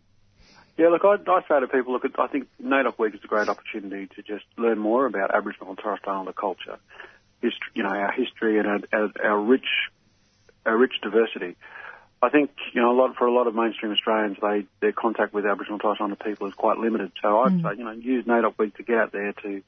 [0.76, 3.48] Yeah, look, I, I say to people, look, I think NAIDOC Week is a great
[3.48, 6.78] opportunity to just learn more about Aboriginal and Torres Strait Islander culture,
[7.42, 9.66] history, you know, our history and our, our, our rich,
[10.64, 11.56] our rich diversity.
[12.22, 15.34] I think, you know, a lot for a lot of mainstream Australians, they their contact
[15.34, 17.10] with Aboriginal and Torres Strait Islander people is quite limited.
[17.20, 17.62] So I'd Mm.
[17.62, 19.62] say, you know, use NAIDOC Week to get out there to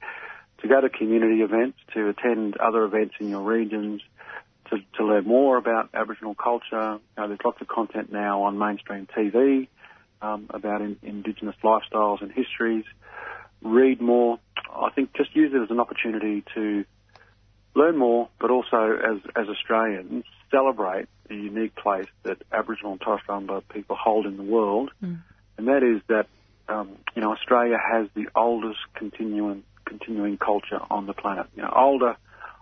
[0.59, 4.01] to go to community events, to attend other events in your regions,
[4.71, 6.93] to, to learn more about Aboriginal culture.
[6.95, 9.69] You know, there's lots of content now on mainstream TV
[10.23, 12.85] um, about in, Indigenous lifestyles and histories.
[13.63, 14.39] Read more.
[14.75, 16.85] I think just use it as an opportunity to
[17.75, 23.21] learn more, but also as as Australians celebrate the unique place that Aboriginal and Torres
[23.23, 24.91] Strait Islander people hold in the world,
[25.59, 26.27] and that is that
[26.69, 31.47] um, you know Australia has the oldest continuing continuing culture on the planet.
[31.57, 32.17] You know, older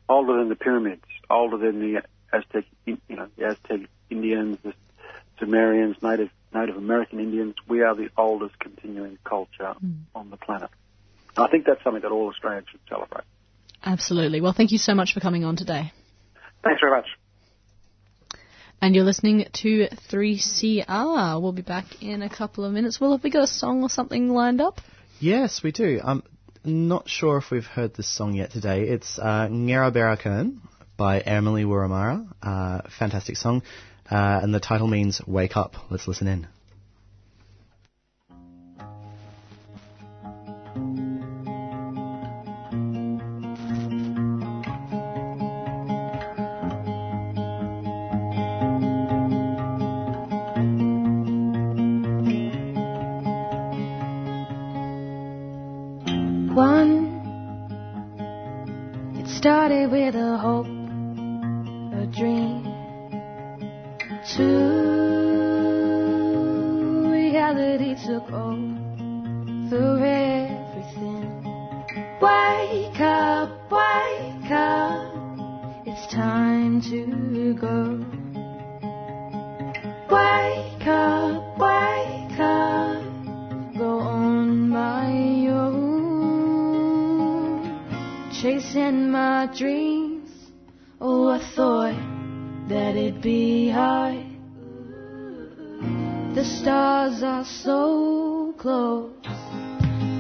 [0.09, 2.03] older than the pyramids, older than the
[2.33, 4.75] Aztec you know the Aztec Indians, the
[5.39, 7.55] Sumerians, Native Native American Indians.
[7.67, 9.75] We are the oldest continuing culture
[10.15, 10.71] on the planet.
[11.37, 13.25] And I think that's something that all Australians should celebrate.
[13.85, 14.41] Absolutely.
[14.41, 15.93] Well, thank you so much for coming on today.
[16.63, 17.07] Thanks very much.
[18.81, 21.41] And you're listening to 3CR.
[21.41, 23.01] We'll be back in a couple of minutes.
[23.01, 24.81] Well, have we got a song or something lined up?
[25.21, 26.01] Yes, we do.
[26.03, 26.23] I'm
[26.65, 28.89] not sure if we've heard this song yet today.
[28.89, 30.59] It's uh, Ngera Berakern
[30.97, 32.27] by Emily Wurramara.
[32.43, 33.63] Uh, fantastic song.
[34.11, 35.77] Uh, and the title means Wake Up.
[35.91, 36.49] Let's listen in.
[89.13, 90.31] My dreams,
[90.99, 91.95] oh, I thought
[92.71, 94.25] that it'd be hard.
[96.35, 99.13] The stars are so close,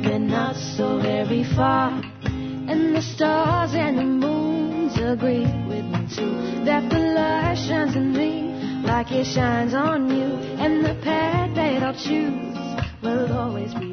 [0.02, 2.02] they're not so very far.
[2.24, 6.64] And the stars and the moons agree with me too.
[6.66, 10.36] That the light shines in me like it shines on you.
[10.62, 13.91] And the path that I'll choose will always be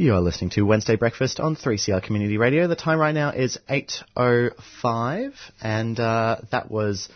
[0.00, 2.68] You are listening to Wednesday Breakfast on 3CR Community Radio.
[2.68, 7.08] The time right now is 8.05 and uh, that was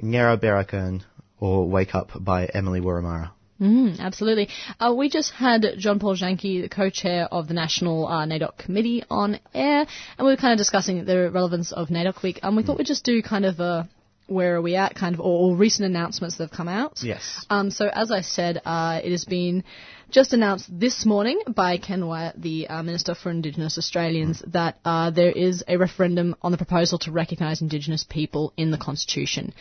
[0.00, 1.02] Ngera Berakan
[1.40, 3.32] or Wake Up by Emily Wurramara.
[3.60, 4.50] Mm, absolutely.
[4.78, 8.24] Uh, we just had John Paul Janke, the co-chair of the National uh,
[8.56, 9.84] Committee, on air,
[10.16, 12.86] and we were kind of discussing the relevance of NAIDOC Week, and we thought we'd
[12.86, 13.88] just do kind of a
[14.28, 17.00] where are we at kind of, or, or recent announcements that have come out.
[17.02, 17.44] Yes.
[17.50, 19.64] Um, so as I said, uh, it has been
[20.10, 25.10] just announced this morning by Ken Wyatt, the uh, Minister for Indigenous Australians, that uh,
[25.10, 29.52] there is a referendum on the proposal to recognise Indigenous people in the Constitution.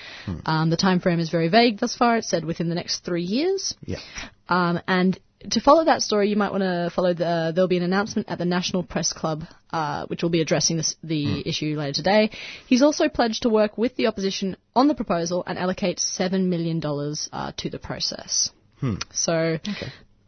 [0.46, 2.18] Um, the time frame is very vague thus far.
[2.18, 3.76] It said within the next three years.
[3.84, 4.00] Yeah.
[4.48, 5.20] Um, and
[5.52, 7.52] to follow that story, you might want to follow the.
[7.54, 10.96] There'll be an announcement at the National Press Club, uh, which will be addressing this,
[11.04, 12.32] the issue later today.
[12.66, 16.80] He's also pledged to work with the opposition on the proposal and allocate seven million
[16.80, 18.50] dollars uh, to the process.
[18.80, 18.96] Hmm.
[19.12, 19.58] So,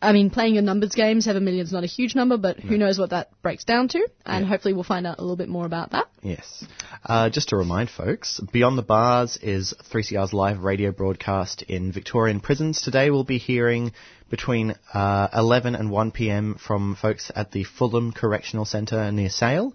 [0.02, 2.78] I mean, playing a numbers game, seven million is not a huge number, but who
[2.78, 4.08] knows what that breaks down to?
[4.26, 6.08] And hopefully, we'll find out a little bit more about that.
[6.22, 6.66] Yes.
[7.06, 12.40] Uh, just to remind folks, Beyond the Bars is 3CR's live radio broadcast in Victorian
[12.40, 12.82] prisons.
[12.82, 13.92] Today we'll be hearing
[14.30, 16.56] between uh, 11 and 1 p.m.
[16.56, 19.74] from folks at the Fulham Correctional Centre near Sale.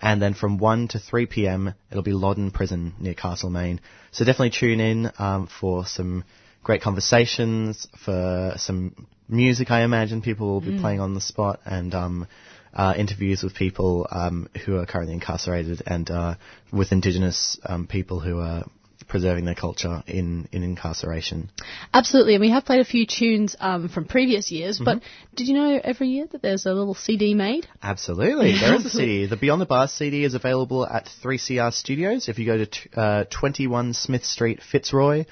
[0.00, 1.74] And then from 1 to 3 p.m.
[1.90, 3.80] it'll be Loddon Prison near Castlemaine.
[4.12, 6.24] So definitely tune in um, for some
[6.68, 10.80] great conversations, for some music I imagine people will be Mm.
[10.82, 12.26] playing on the spot, and um,
[12.74, 16.34] uh, interviews with people um, who are currently incarcerated and uh,
[16.70, 18.64] with Indigenous um, people who are
[19.08, 21.48] preserving their culture in, in incarceration.
[21.94, 24.78] Absolutely, and we have played a few tunes um, from previous years.
[24.78, 25.36] But Mm-hmm.
[25.36, 27.66] did you know every year that there's a little CD made?
[27.82, 28.52] Absolutely.
[28.60, 29.24] There is a CD.
[29.24, 32.28] The Beyond the Bars CD is available at 3CR Studios.
[32.28, 35.24] If you go to t- uh, 21 Smith Street, Fitzroy,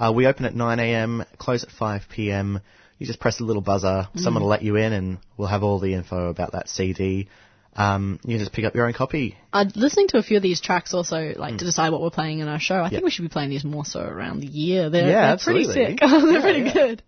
[0.00, 2.60] uh, we open at 9am, close at 5pm.
[2.98, 4.44] You just press a little buzzer, someone Mm.
[4.44, 7.28] will let you in, and we'll have all the info about that CD.
[7.76, 9.36] Um, you can just pick up your own copy.
[9.52, 11.58] Uh, listening to a few of these tracks also, like Mm.
[11.58, 12.82] to decide what we're playing in our show.
[12.82, 14.90] I think we should be playing these more so around the year.
[14.90, 15.98] They're, Yeah, they're pretty sick.
[16.00, 16.72] they're Yeah, pretty yeah.
[16.72, 17.02] good.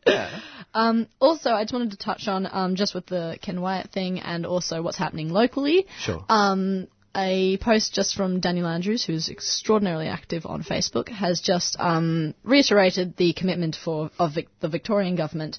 [0.74, 4.20] Um, also, I just wanted to touch on um, just with the Ken Wyatt thing
[4.20, 5.86] and also what's happening locally.
[5.99, 6.24] Sure.
[6.30, 12.34] Um, a post just from Daniel Andrews, who's extraordinarily active on Facebook, has just um,
[12.42, 15.58] reiterated the commitment for of Vic- the Victorian government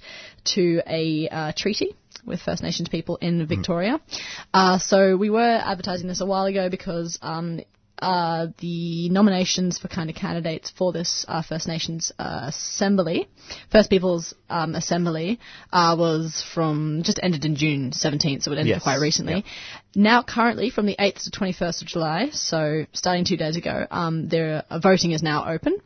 [0.56, 1.95] to a uh, treaty
[2.26, 3.99] with First Nations people in Victoria.
[4.54, 7.60] Uh, so we were advertising this a while ago because um,
[8.04, 13.30] uh, the nominations for kind of candidates for this uh, First Nations uh, Assembly,
[13.72, 15.39] First Peoples um, Assembly,
[15.72, 19.45] uh, was from just ended in June 17th, so it ended Yes, quite recently.
[19.95, 24.28] Now, currently, from the 8th to 21st of July, so starting two days ago, um,
[24.28, 25.78] there uh, voting is now open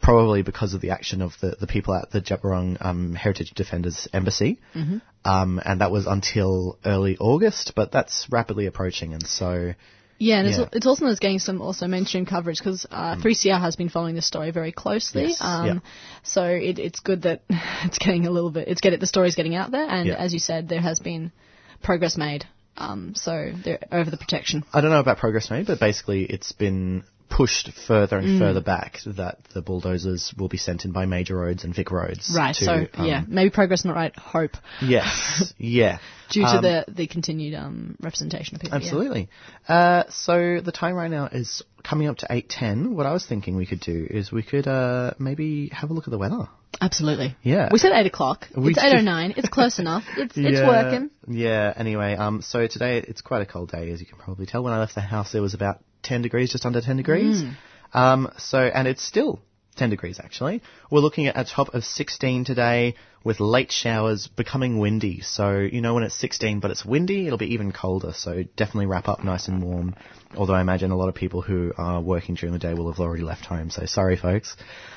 [0.01, 3.51] Probably because of the action of the, the people at the Djab Wurrung um, Heritage
[3.51, 5.01] Defenders Embassy, Mhm.
[5.23, 7.71] um, and that was until early August.
[7.73, 9.73] But that's rapidly approaching, and so
[10.19, 10.55] Yeah, and Yeah.
[10.55, 10.61] Mm.
[10.67, 14.15] It's, it's also it's getting some also mainstream coverage because uh, 3CR has been following
[14.15, 15.23] this story very closely.
[15.27, 15.79] Yes, um, yeah.
[16.23, 18.67] So it, it's good that it's getting a little bit.
[18.67, 18.99] It's get it.
[18.99, 20.15] The story's getting out there, and Yeah.
[20.15, 21.31] as you said, there has been
[21.81, 22.45] progress made.
[22.75, 24.63] Um, so they're over the protection.
[24.73, 27.03] I don't know about progress made, but basically it's been
[27.37, 28.39] pushed further and Mm.
[28.39, 32.31] further back that the bulldozers will be sent in by major roads and Vic roads.
[32.35, 32.55] Right.
[32.55, 34.15] to, so um, yeah, maybe progress not right.
[34.15, 35.53] Hope Yes.
[35.57, 35.97] yeah.
[36.29, 38.77] due to Um, the the continued um, representation of people.
[38.79, 38.85] yeah.
[38.85, 39.29] Absolutely.
[39.67, 42.93] Uh, so the time right now is coming up to 8.10.
[42.97, 46.07] What I was thinking we could do is we could uh, maybe have a look
[46.07, 46.47] at the weather.
[46.81, 47.35] Absolutely.
[47.43, 47.69] Yeah.
[47.71, 48.47] We said eight o'clock.
[48.55, 49.33] We it's eight oh nine.
[49.37, 50.03] It's close enough.
[50.17, 51.09] It's it's Yeah, working.
[51.27, 54.63] Yeah, anyway, um, so today it's quite a cold day, as you can probably tell.
[54.63, 57.41] When I left the house, it was about 10 degrees, just under 10 degrees.
[57.41, 57.55] Mm.
[57.93, 59.39] Um, so, and it's still
[59.73, 60.61] 10 degrees actually.
[60.89, 65.21] We're looking at a top of 16 today with late showers becoming windy.
[65.21, 68.13] So, you know, when it's 16 but it's windy, it'll be even colder.
[68.13, 69.95] So definitely wrap up nice and warm.
[70.35, 72.99] Although I imagine a lot of people who are working during the day will have
[72.99, 73.69] already left home.
[73.69, 74.55] So sorry folks.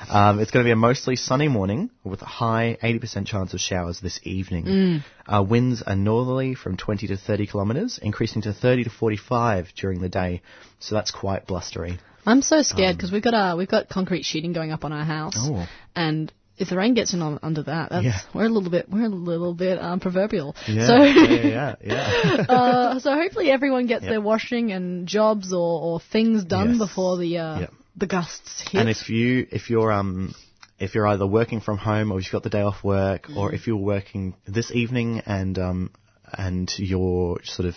[0.09, 3.59] Um, it's going to be a mostly sunny morning with a high 80% chance of
[3.59, 4.65] showers this evening.
[4.65, 5.03] Mm.
[5.25, 10.01] Uh, winds are northerly from 20 to 30 kilometres, increasing to 30 to 45 during
[10.01, 10.41] the day.
[10.79, 11.99] So that's quite blustery.
[12.27, 15.05] I'm so scared because we've got uh, we've got concrete sheeting going up on our
[15.05, 15.67] house, Oh.
[15.95, 18.19] and if the rain gets in on, under that, that's Yeah.
[18.33, 20.55] we're a little bit we're a little bit um, proverbial.
[20.67, 22.45] Yeah, so yeah, yeah, yeah.
[22.49, 24.09] uh, so hopefully everyone gets Yep.
[24.11, 26.77] their washing and jobs or, or things done Yes.
[26.79, 27.73] before the uh, Yep.
[27.95, 28.79] the gusts hit.
[28.81, 30.33] And if you if you're um
[30.79, 33.65] if you're either working from home or you've got the day off work or if
[33.67, 35.91] you're working this evening and um
[36.33, 37.75] and you're sort of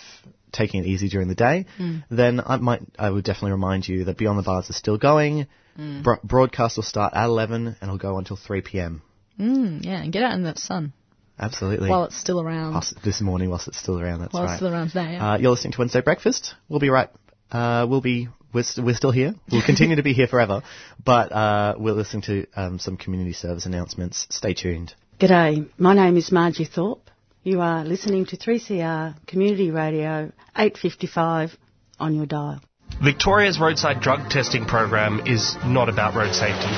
[0.52, 2.04] taking it easy during the day, Mm.
[2.10, 5.46] then I might I would definitely remind you that Beyond the Bars is still going.
[5.78, 6.02] Mm.
[6.02, 9.02] Bro- broadcast will start at 11 and it'll go until 3 p.m.
[9.38, 10.92] Mm, yeah, and get out in that sun
[11.38, 11.88] Absolutely.
[11.88, 12.72] while it's still around.
[12.74, 14.20] Whilst- this morning whilst it's still around.
[14.20, 14.52] That's while right.
[14.52, 15.12] it's still around today.
[15.14, 15.32] Yeah.
[15.32, 16.54] Uh, you're listening to Wednesday Breakfast.
[16.68, 17.08] We'll be right.
[17.50, 18.28] Uh, we'll be.
[18.52, 19.34] We're, st- we're still here.
[19.50, 20.62] We'll continue to be here forever.
[21.04, 24.26] But uh, we're listening to um, some community service announcements.
[24.30, 24.92] Stay tuned.
[25.18, 27.09] G'day, my name is Margie Thorpe.
[27.42, 31.56] You are listening to 3CR Community Radio 855
[31.98, 32.60] on your dial.
[33.02, 36.68] Victoria's roadside drug testing program is not about road safety.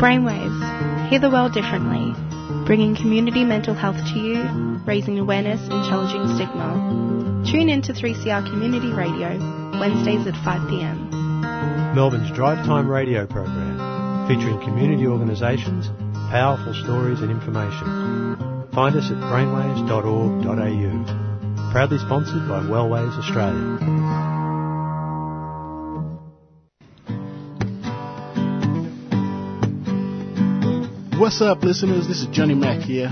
[0.00, 1.10] Brainwaves.
[1.10, 2.14] Hear the world differently.
[2.66, 4.42] Bringing community mental health to you,
[4.86, 7.44] raising awareness and challenging stigma.
[7.50, 9.38] Tune in to 3CR Community Radio,
[9.78, 11.94] Wednesdays at 5pm.
[11.94, 15.88] Melbourne's Drive Time radio program, featuring community organisations,
[16.30, 18.36] powerful stories and information.
[18.74, 21.72] Find us at brainwaves.org.au.
[21.72, 23.78] Proudly sponsored by Wellways Australia.
[31.18, 32.06] What's up, listeners?
[32.06, 33.08] This is Johnny Mack here.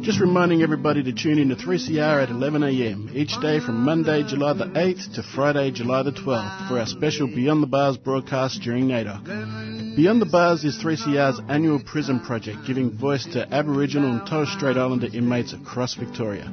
[0.00, 4.54] Just reminding everybody to tune in to 3CR at 11am each day from Monday, July
[4.54, 8.88] the 8th to Friday, July the 12th for our special Beyond the Bars broadcast during
[8.88, 9.75] NAIDOC.
[9.96, 14.76] Beyond the Bars is 3CR's annual prison project giving voice to Aboriginal and Torres Strait
[14.76, 16.52] Islander inmates across Victoria.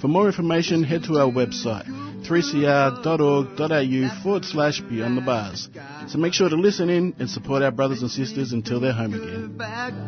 [0.00, 1.88] For more information, head to our website
[2.24, 5.68] 3cr.org.au forward slash Beyond the Bars.
[6.06, 9.14] So make sure to listen in and support our brothers and sisters until they're home
[9.14, 9.56] again.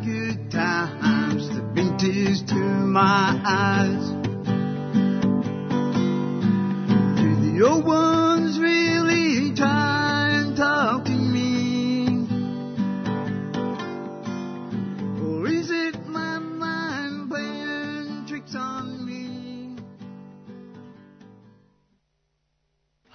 [0.05, 1.59] good times, the
[2.47, 4.11] to my eyes.
[7.51, 10.06] The old ones really try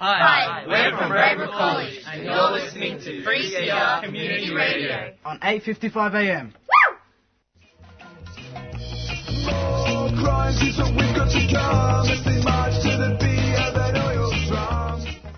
[0.05, 6.55] Hi, we're from Braver College, and you're listening to 3CR Community Radio on 8:55 a.m.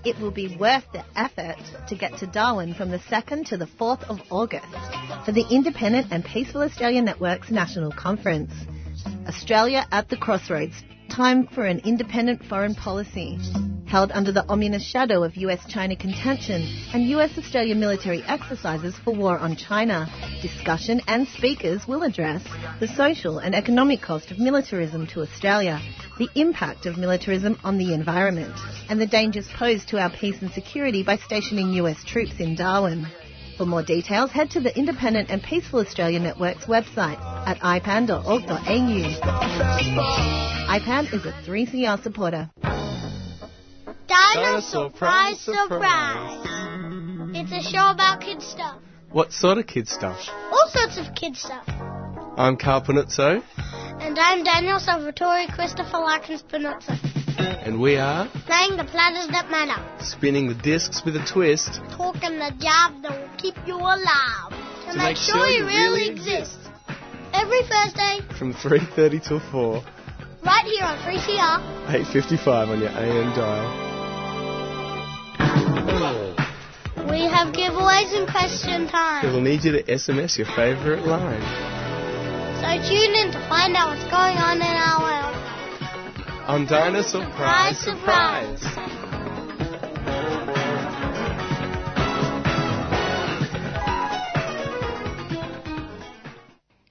[0.03, 1.59] It will be worth the effort
[1.89, 4.65] to get to Darwin from the 2nd to the 4th of August
[5.27, 8.55] for the Independent and Peaceful Australia Network's National Conference.
[9.29, 10.83] Australia at the Crossroads.
[11.15, 13.39] Time for an independent foreign policy.
[13.87, 16.61] held under the ominous shadow of US-China contention
[16.93, 20.09] and US-Australia military exercises for war on China.
[20.43, 22.43] Discussion and speakers will address
[22.81, 25.81] the social and economic cost of militarism to Australia,
[26.19, 28.57] the impact of militarism on the environment,
[28.89, 33.07] and the dangers posed to our peace and security by stationing US troops in Darwin.
[33.57, 38.55] For more details, head to the Independent and Peaceful Australia Network's website at ipan.org.au.
[40.69, 42.51] IPAN is a 3CR supporter.
[44.09, 46.47] Dinosaur Prize Surprise!
[47.37, 48.81] It's a show about kid stuff.
[49.13, 50.19] What sort of kid stuff?
[50.51, 51.65] All sorts of kid stuff.
[52.37, 53.41] I'm Carl Panuzzo,
[54.01, 57.24] And I'm Daniel Salvatore Christopher Larkins Panuzzo.
[57.39, 59.81] And we are Playing the platters that matter.
[60.05, 61.81] spinning the discs with a twist.
[61.91, 64.51] Talking the job that will keep you alive.
[64.51, 66.59] To, To make, make sure, sure you really exist.
[67.33, 69.83] Every Thursday, From 3.30 till 4,
[70.45, 71.59] right here on 3CR.
[72.13, 73.81] 8.55 on your AM dial.
[77.11, 79.25] We have giveaways and question time.
[79.33, 81.43] We'll need you to SMS your favourite line.
[82.61, 85.24] So tune in to find out what's going on in our world.
[86.47, 88.63] On Dinosaur Prize Surprise.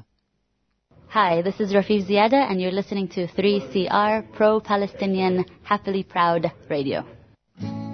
[1.14, 7.06] Hi, this is Rafif Ziadah, and you're listening to 3CR Pro Palestinian Happily Proud Radio.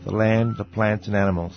[0.04, 1.52] the land, the plants and animals.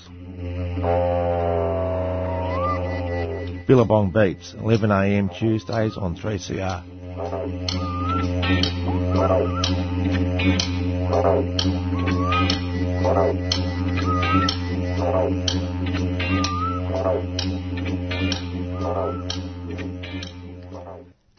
[3.68, 6.84] Billabong Beats, 11am Tuesdays on 3CR.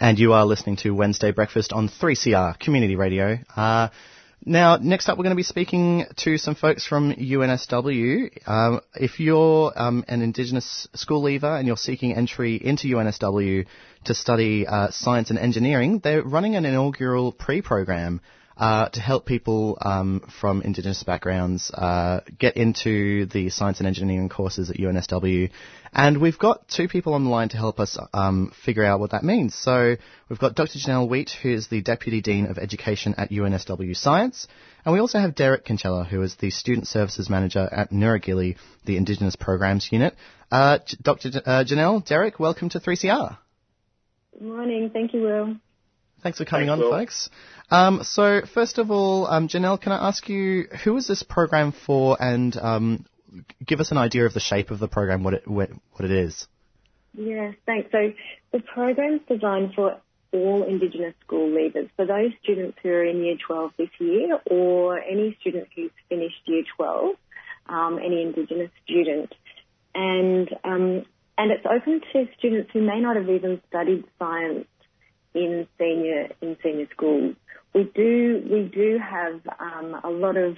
[0.02, 3.38] And you are listening to Wednesday Breakfast on 3CR Community Radio.
[3.54, 3.86] Uh,
[4.44, 8.48] now, next up, we're going to be speaking to some folks from UNSW.
[8.48, 13.64] Um, if you're um, an Indigenous school leaver and you're seeking entry into UNSW
[14.06, 18.20] to study uh, science and engineering, they're running an inaugural pre-program
[18.56, 24.28] uh, to help people um, from Indigenous backgrounds uh, get into the science and engineering
[24.28, 25.50] courses at UNSW.
[25.94, 29.10] And we've got two people on the line to help us um, figure out what
[29.10, 29.54] that means.
[29.54, 29.96] So
[30.28, 30.78] we've got Dr.
[30.78, 34.48] Janelle Wheat, who is the Deputy Dean of Education at UNSW Science.
[34.86, 38.56] And we also have Derek Kincella, who is the Student Services Manager at Nura Gili,
[38.86, 40.14] the Indigenous Programs Unit.
[40.50, 41.30] Uh, Dr.
[41.30, 43.36] J- uh, Janelle, Derek, welcome to 3CR.
[44.32, 44.88] Good morning.
[44.90, 45.56] Thank you, Will.
[46.22, 46.98] Thanks for coming Thanks, on, Will.
[46.98, 47.28] folks.
[47.70, 51.72] Um, so, first of all, um, Janelle, can I ask you who is this program
[51.72, 53.06] for, and um,
[53.64, 56.46] give us an idea of the shape of the program, what it what it is?
[57.14, 57.90] Yes, thanks.
[57.92, 58.12] So
[58.52, 60.00] the program's designed for
[60.32, 64.98] all Indigenous school leavers, for those students who are in Year 12 this year or
[64.98, 67.16] any student who's finished Year 12,
[67.68, 69.34] um, any Indigenous student.
[69.94, 71.04] And, um,
[71.36, 74.66] and it's open to students who may not have even studied science
[75.34, 77.36] in senior, in senior schools.
[77.74, 80.56] We do, we do have um, a lot of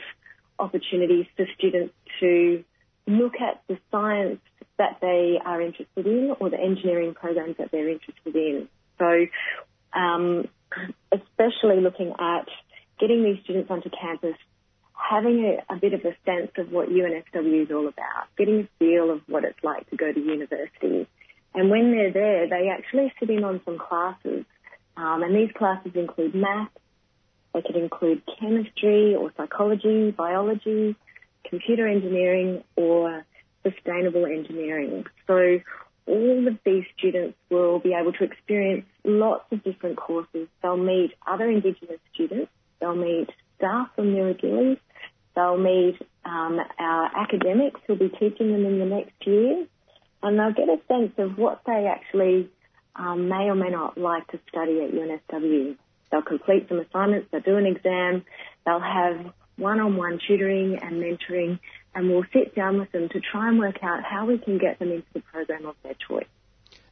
[0.59, 2.65] opportunities for students to
[3.07, 4.41] look at the science
[4.79, 8.69] that they are interested in or the engineering programs that they're interested in.
[8.99, 9.27] So,
[9.93, 10.49] um,
[11.13, 12.49] especially looking at
[12.99, 14.37] getting these students onto campus,
[14.93, 18.69] having a, a bit of a sense of what UNSW is all about, getting a
[18.79, 21.07] feel of what it's like to go to university.
[21.55, 24.45] And when they're there, they actually sit in on some classes,
[24.97, 26.71] um, and these classes include math,
[27.55, 30.97] They could include chemistry or psychology, biology,
[31.49, 33.25] computer engineering or
[33.63, 35.05] sustainable engineering.
[35.29, 35.61] So
[36.07, 40.49] all of these students will be able to experience lots of different courses.
[40.63, 42.51] They'll meet other Indigenous students.
[42.81, 44.79] They'll meet staff from Nura Gili's.
[45.37, 49.65] They'll meet um, our academics who'll be teaching them in the next year.
[50.23, 52.49] And they'll get a sense of what they actually
[52.97, 55.77] um, may or may not like to study at UNSW.
[56.15, 58.25] They'll complete some assignments, they'll do an exam,
[58.65, 61.59] they'll have one-on-one tutoring and mentoring,
[61.93, 64.79] and we'll sit down with them to try and work out how we can get
[64.79, 66.29] them into the program of their choice.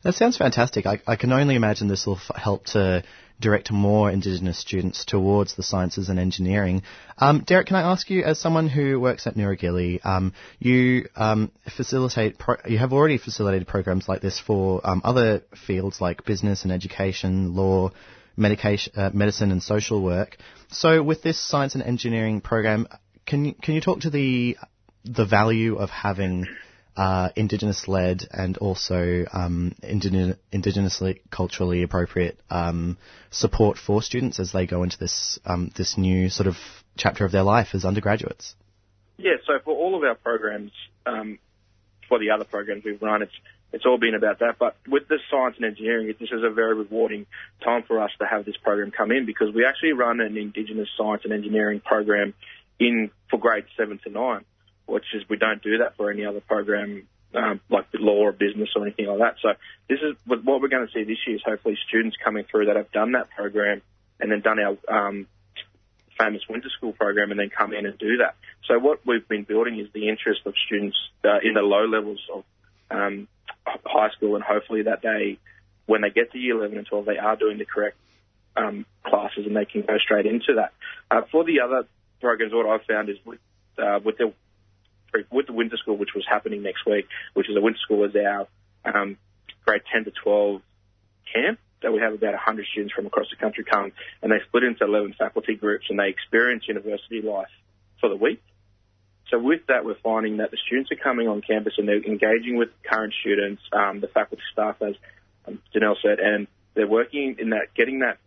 [0.02, 0.86] That sounds fantastic.
[0.86, 3.04] I, I can only imagine this will f- help to
[3.38, 6.82] direct more Indigenous students towards the sciences and engineering.
[7.16, 11.06] Um, Derek, can I ask you, as someone who works at Nura Gili, um, you
[11.14, 16.24] um, facilitate, pro- you have already facilitated programs like this for um, other fields like
[16.24, 17.92] business and education, law,
[18.36, 20.36] medication, uh, medicine, and social work.
[20.70, 22.86] So, with this science and engineering program,
[23.26, 24.56] can you, can you talk to the
[25.04, 26.46] the value of having
[26.96, 32.98] uh, indigenous-led and also um, indigeno- indigenously culturally appropriate um,
[33.30, 36.56] support for students as they go into this um, this new sort of
[36.96, 38.54] chapter of their life as undergraduates.
[39.16, 40.72] Yeah, so for all of our programs,
[41.06, 41.38] um,
[42.08, 43.32] for the other programs we've run, it's
[43.72, 44.58] it's all been about that.
[44.58, 47.26] But with the science and engineering, this is a very rewarding
[47.64, 50.88] time for us to have this program come in because we actually run an Indigenous
[50.96, 52.34] science and engineering program
[52.78, 54.44] in for grades seven to nine
[54.86, 58.68] which is we don't do that for any other program um, like law or business
[58.76, 59.36] or anything like that.
[59.40, 59.48] So
[59.88, 62.76] this is what we're going to see this year is hopefully students coming through that
[62.76, 63.80] have done that program
[64.20, 65.26] and then done our um,
[66.18, 68.36] famous winter school program and then come in and do that.
[68.68, 72.20] So what we've been building is the interest of students uh, in the low levels
[72.32, 72.44] of
[72.90, 73.28] um,
[73.66, 75.38] high school and hopefully that day
[75.86, 77.96] when they get to year 11 and 12, they are doing the correct
[78.56, 80.72] um, classes and they can go straight into that.
[81.10, 81.86] Uh, for the other
[82.20, 83.40] programs, what I've found is with,
[83.78, 84.32] uh, with the
[85.30, 88.16] with the winter school, which was happening next week, which is a winter school is
[88.16, 88.48] our
[88.86, 89.18] um,
[89.66, 90.62] grade 10 to 12
[91.32, 91.58] camp.
[91.82, 94.84] that we have about 100 students from across the country come, and they split into
[94.84, 97.50] 11 faculty groups, and they experience university life
[98.00, 98.42] for the week.
[99.32, 102.58] So with that, we're finding that the students are coming on campus and they're engaging
[102.58, 104.94] with current students, um, the faculty staff, as
[105.48, 108.18] um, said, and they're working in that, getting that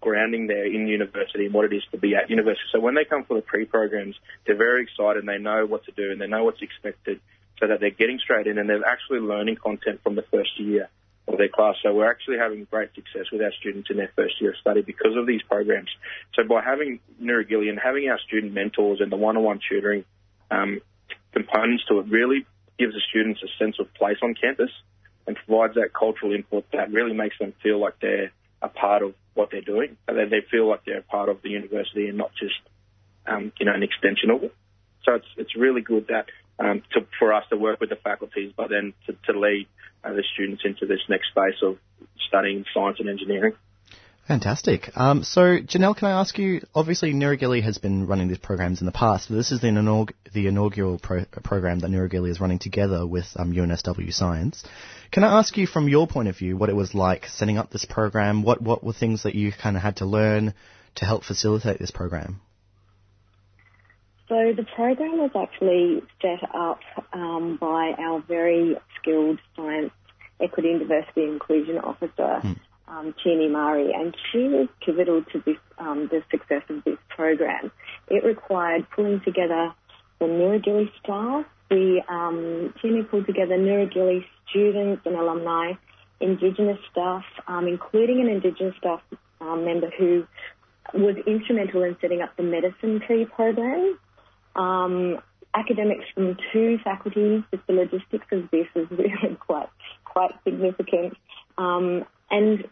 [0.00, 2.64] grounding there in university and what it is to be at university.
[2.72, 5.92] So when they come for the pre-programs, they're very excited and they know what to
[5.92, 7.20] do and they know what's expected
[7.60, 10.88] so that they're getting straight in and they're actually learning content from the first year
[11.28, 11.76] of their class.
[11.80, 14.82] So we're actually having great success with our students in their first year of study
[14.82, 15.90] because of these programs.
[16.34, 20.04] So by having Nura Gili and having our student mentors and the one-on-one tutoring
[20.50, 20.80] um,
[21.32, 22.46] components to it really
[22.78, 24.70] gives the students a sense of place on campus
[25.26, 28.32] and provides that cultural input that really makes them feel like they're
[28.62, 29.96] a part of what they're doing.
[30.08, 32.58] And they, they feel like they're a part of the university and not just,
[33.26, 34.54] um, you know, an extension of it.
[35.04, 36.26] So it's it's really good that
[36.58, 39.66] um, to, for us to work with the faculties, but then to, to lead
[40.04, 41.78] uh, the students into this next space of
[42.28, 43.54] studying science and engineering.
[44.30, 44.92] Fantastic.
[44.94, 46.60] Um, so, Janelle, can I ask you?
[46.72, 49.66] Obviously, Nura Gili has been running these programs in the past, but this is the,
[49.66, 54.62] inaug- the inaugural pro- program that Nura Gili is running together with um, UNSW Science.
[55.10, 57.70] Can I ask you, from your point of view, what it was like setting up
[57.70, 58.44] this program?
[58.44, 60.54] What what were things that you kind of had to learn
[60.94, 62.40] to help facilitate this program?
[64.28, 66.78] So the program was actually set up
[67.12, 69.90] um, by our very skilled science
[70.40, 72.56] equity and diversity inclusion officer, mm.
[72.90, 73.14] Um,
[73.52, 77.70] Mari, and she was pivotal to this, um, the success of this program.
[78.08, 79.72] It required pulling together
[80.18, 81.46] the Nura Gili staff.
[81.70, 82.74] We, um,
[83.10, 85.74] pulled together Nura Gili students and alumni,
[86.20, 89.00] Indigenous staff, um, including an Indigenous staff
[89.40, 90.26] um, member who
[90.92, 93.98] was instrumental in setting up the medicine tree program.
[94.56, 95.18] Um,
[95.54, 99.68] academics from two faculties, the logistics of this is really quite
[100.04, 101.16] quite significant.
[101.56, 102.64] Um, and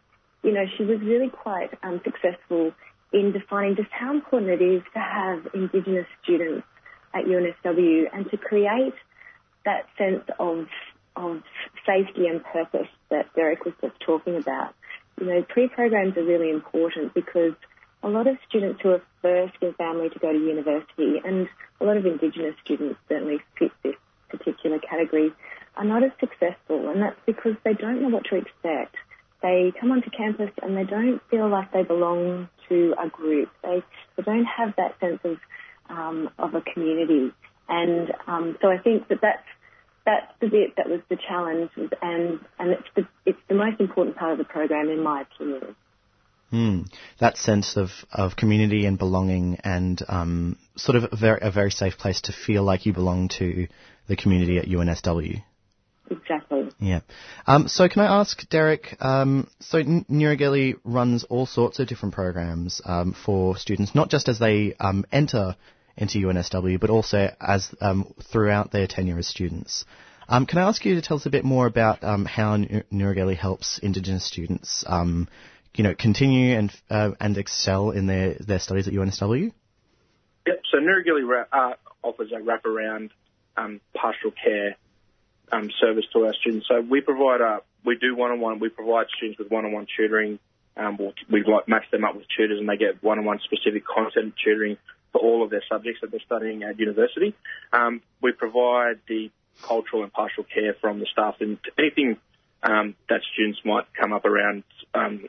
[0.42, 2.72] you know, she was really quite um, successful
[3.12, 6.66] in defining just how important it is to have Indigenous students
[7.14, 8.94] at UNSW and to create
[9.64, 10.66] that sense of
[11.16, 11.42] of
[11.84, 14.72] safety and purpose that Derek was just talking about.
[15.20, 17.54] You know, pre-programs are really important because
[18.04, 21.48] a lot of students who are first in family to go to university, and
[21.80, 23.96] a lot of Indigenous students certainly fit this
[24.28, 25.32] particular category,
[25.76, 28.94] are not as successful, and that's because they don't know what to expect.
[29.42, 33.50] They come onto campus and they don't feel like they belong to a group.
[33.62, 33.82] They,
[34.16, 35.36] they don't have that sense of
[35.88, 37.32] um, of a community,
[37.68, 39.46] and um, so I think that that's
[40.04, 44.16] that's the bit that was the challenge, and and it's the it's the most important
[44.16, 45.76] part of the program in my opinion.
[46.50, 46.82] Hmm.
[47.18, 51.70] That sense of, of community and belonging and um, sort of a very, a very
[51.70, 53.68] safe place to feel like you belong to
[54.06, 55.42] the community at UNSW.
[56.10, 56.68] Exactly.
[56.78, 57.00] Yeah.
[57.46, 61.88] Um, so can I ask, Derek, um, so N- Nura Gili runs all sorts of
[61.88, 65.56] different programs um, for students, not just as they um, enter
[65.96, 69.84] into UNSW, but also as um, throughout their tenure as students.
[70.28, 72.84] Um, can I ask you to tell us a bit more about um, how N-
[72.92, 75.28] Nura Gili helps Indigenous students, um,
[75.74, 79.52] you know, continue and uh, and excel in their, their studies at UNSW?
[80.46, 80.62] Yep.
[80.70, 81.72] So Nura Gili ra- uh,
[82.02, 83.10] offers a wraparound
[83.56, 84.76] um, pastoral care
[85.52, 86.66] um, service to our students.
[86.68, 88.58] So we provide a, we do one-on-one.
[88.58, 90.38] We provide students with one-on-one tutoring.
[90.76, 94.34] Um, we'll, we like match them up with tutors, and they get one-on-one specific content
[94.42, 94.76] tutoring
[95.12, 97.34] for all of their subjects that they're studying at university.
[97.72, 99.30] Um, we provide the
[99.62, 102.16] cultural and pastoral care from the staff and anything
[102.62, 104.64] um, that students might come up around.
[104.94, 105.28] Um,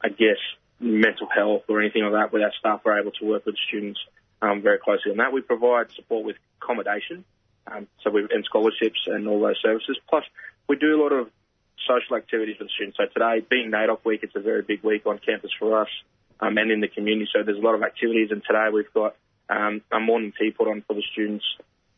[0.00, 0.38] I guess
[0.80, 4.00] mental health or anything like that, where our staff are able to work with students
[4.40, 5.32] um, very closely on that.
[5.32, 7.24] We provide support with accommodation,
[7.66, 9.98] um, so we and scholarships and all those services.
[10.08, 10.24] Plus,
[10.68, 11.30] we do a lot of
[11.86, 12.96] social activities for the students.
[12.96, 15.88] So today, being NAIDOC week, it's a very big week on campus for us
[16.40, 17.28] um, and in the community.
[17.32, 19.16] So there's a lot of activities, and today we've got
[19.48, 21.44] um, a morning tea put on for the students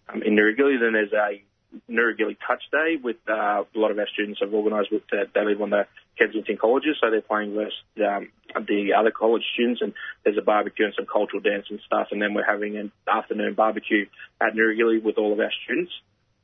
[0.08, 0.76] um, in Nura Gili.
[0.76, 1.42] Then there's a
[1.88, 5.24] Nura Gili Touch Day with uh, a lot of our students have organised with uh,
[5.34, 5.86] they live on the
[6.18, 8.30] Kensington colleges, so they're playing versus um,
[8.66, 9.92] the other college students, and
[10.22, 13.54] there's a barbecue and some cultural dance and stuff, and then we're having an afternoon
[13.54, 14.06] barbecue
[14.40, 15.92] at Nura Gili with all of our students,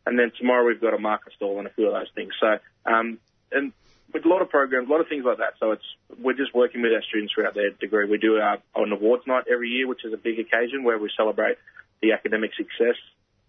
[0.07, 2.33] and then tomorrow we've got a market stall and a few of those things.
[2.41, 3.19] So, um,
[3.53, 3.73] and
[4.13, 5.55] with a lot of programs, a lot of things like that.
[5.61, 5.85] So it's
[6.19, 8.09] we're just working with our students throughout their degree.
[8.09, 11.11] We do our, an awards night every year, which is a big occasion where we
[11.17, 11.59] celebrate
[12.03, 12.97] the academic success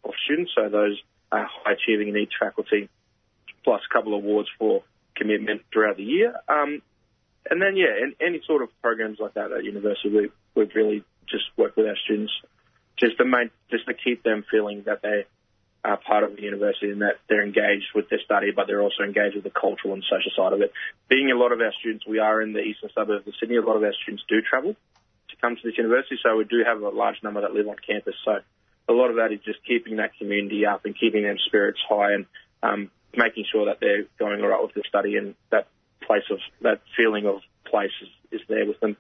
[0.03, 0.51] of students.
[0.55, 1.01] So those
[1.31, 2.89] uh, high achieving in each faculty,
[3.63, 4.83] plus a couple of awards for
[5.15, 6.33] commitment throughout the year.
[6.47, 6.81] Um,
[7.49, 11.03] and then, yeah, and any sort of programs like that at university, we, we've really
[11.27, 12.33] just worked with our students
[12.97, 15.25] just to make, just to keep them feeling that they
[15.83, 19.03] are part of the university and that they're engaged with their study, but they're also
[19.03, 20.71] engaged with the cultural and social side of it.
[21.09, 23.57] Being a lot of our students, we are in the eastern suburbs of Sydney.
[23.57, 24.75] A lot of our students do travel
[25.29, 27.77] to come to this university, so we do have a large number that live on
[27.77, 28.13] campus.
[28.23, 28.39] So
[28.89, 32.13] a lot of that is just keeping that community up and keeping their spirits high
[32.13, 32.25] and
[32.63, 35.67] um, making sure that they're going all right with their study and that
[36.05, 38.97] place of that feeling of place is, is there with them.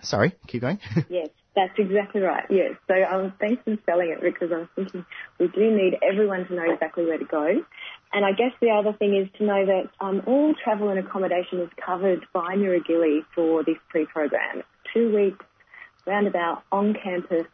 [0.04, 0.80] Sorry, keep going.
[1.10, 2.46] yes, that's exactly right.
[2.52, 2.76] Yes.
[2.88, 5.04] So um, thanks for spelling it because I was thinking
[5.40, 7.64] we do need everyone to know exactly where to go.
[8.12, 11.60] And I guess the other thing is to know that um, all travel and accommodation
[11.60, 14.64] is covered by Nura Gili for this pre-program.
[14.94, 15.46] Two weeks,
[16.08, 17.46] roundabout, on campus,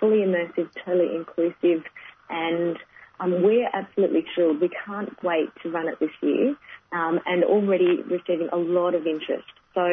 [0.00, 1.84] fully immersive, totally inclusive,
[2.28, 2.76] and
[3.20, 4.60] um, we're absolutely thrilled.
[4.60, 6.56] We can't wait to run it this year,
[6.92, 9.46] um, and already receiving a lot of interest.
[9.74, 9.86] So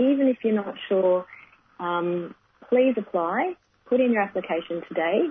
[0.00, 1.26] even if you're not sure,
[1.78, 2.34] um,
[2.68, 3.54] please apply.
[3.86, 5.22] Put in your application today,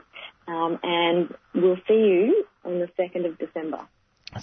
[0.47, 3.87] um, and we'll see you on the 2nd of December.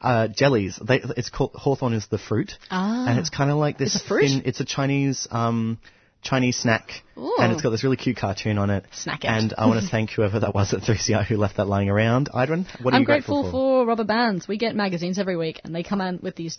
[0.00, 0.78] uh, jellies.
[0.82, 3.06] They, it's called Hawthorn is the fruit, Ah.
[3.06, 3.96] and it's kind of like this.
[3.96, 4.22] It's a fruit?
[4.28, 5.78] thin- it's a Chinese um,
[6.22, 7.36] Chinese snack, Ooh.
[7.38, 8.84] and it's got this really cute cartoon on it.
[8.92, 9.28] Snack it.
[9.28, 12.28] And I want to thank whoever that was at 3CR who left that lying around.
[12.32, 12.96] Idrin, what are you?
[12.96, 14.46] I'm you grateful, grateful for rubber bands.
[14.46, 16.58] We get magazines every week, and they come out with these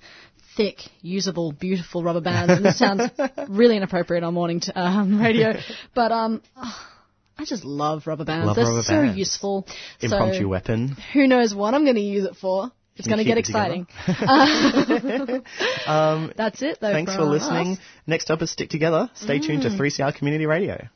[0.58, 2.54] thick, usable, beautiful rubber bands.
[2.54, 3.04] And this sounds
[3.50, 5.54] really inappropriate on morning t- um, radio,
[5.94, 6.88] but um, oh,
[7.38, 8.48] I just love rubber bands.
[8.48, 9.18] Love They're rubber so bands.
[9.18, 9.68] useful.
[10.00, 10.98] Impromptu so, weapon.
[11.14, 12.72] Who knows what I'm going to use it for?
[13.02, 13.88] It's going to get exciting.
[15.88, 16.92] Um, That's it, though.
[16.94, 17.74] thanks for from listening.
[17.74, 17.80] us.
[18.08, 19.10] Next up is Stick Together.
[19.16, 19.78] Stay tuned to Mm.
[19.80, 20.88] 3CR Community Radio.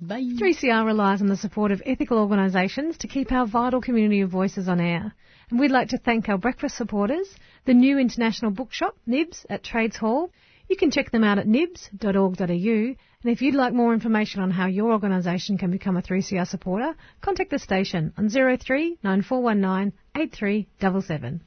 [0.00, 0.22] Bye.
[0.40, 4.66] 3CR relies on the support of ethical organisations to keep our vital community of voices
[4.68, 5.12] on air.
[5.50, 7.28] And we'd like to thank our breakfast supporters,
[7.66, 10.30] the new international bookshop, Nibs, at Trades Hall.
[10.68, 12.94] You can check them out at nibs.org.au.
[13.22, 16.94] And if you'd like more information on how your organisation can become a 3CR supporter,
[17.20, 21.42] contact the station on 03 9419 8377.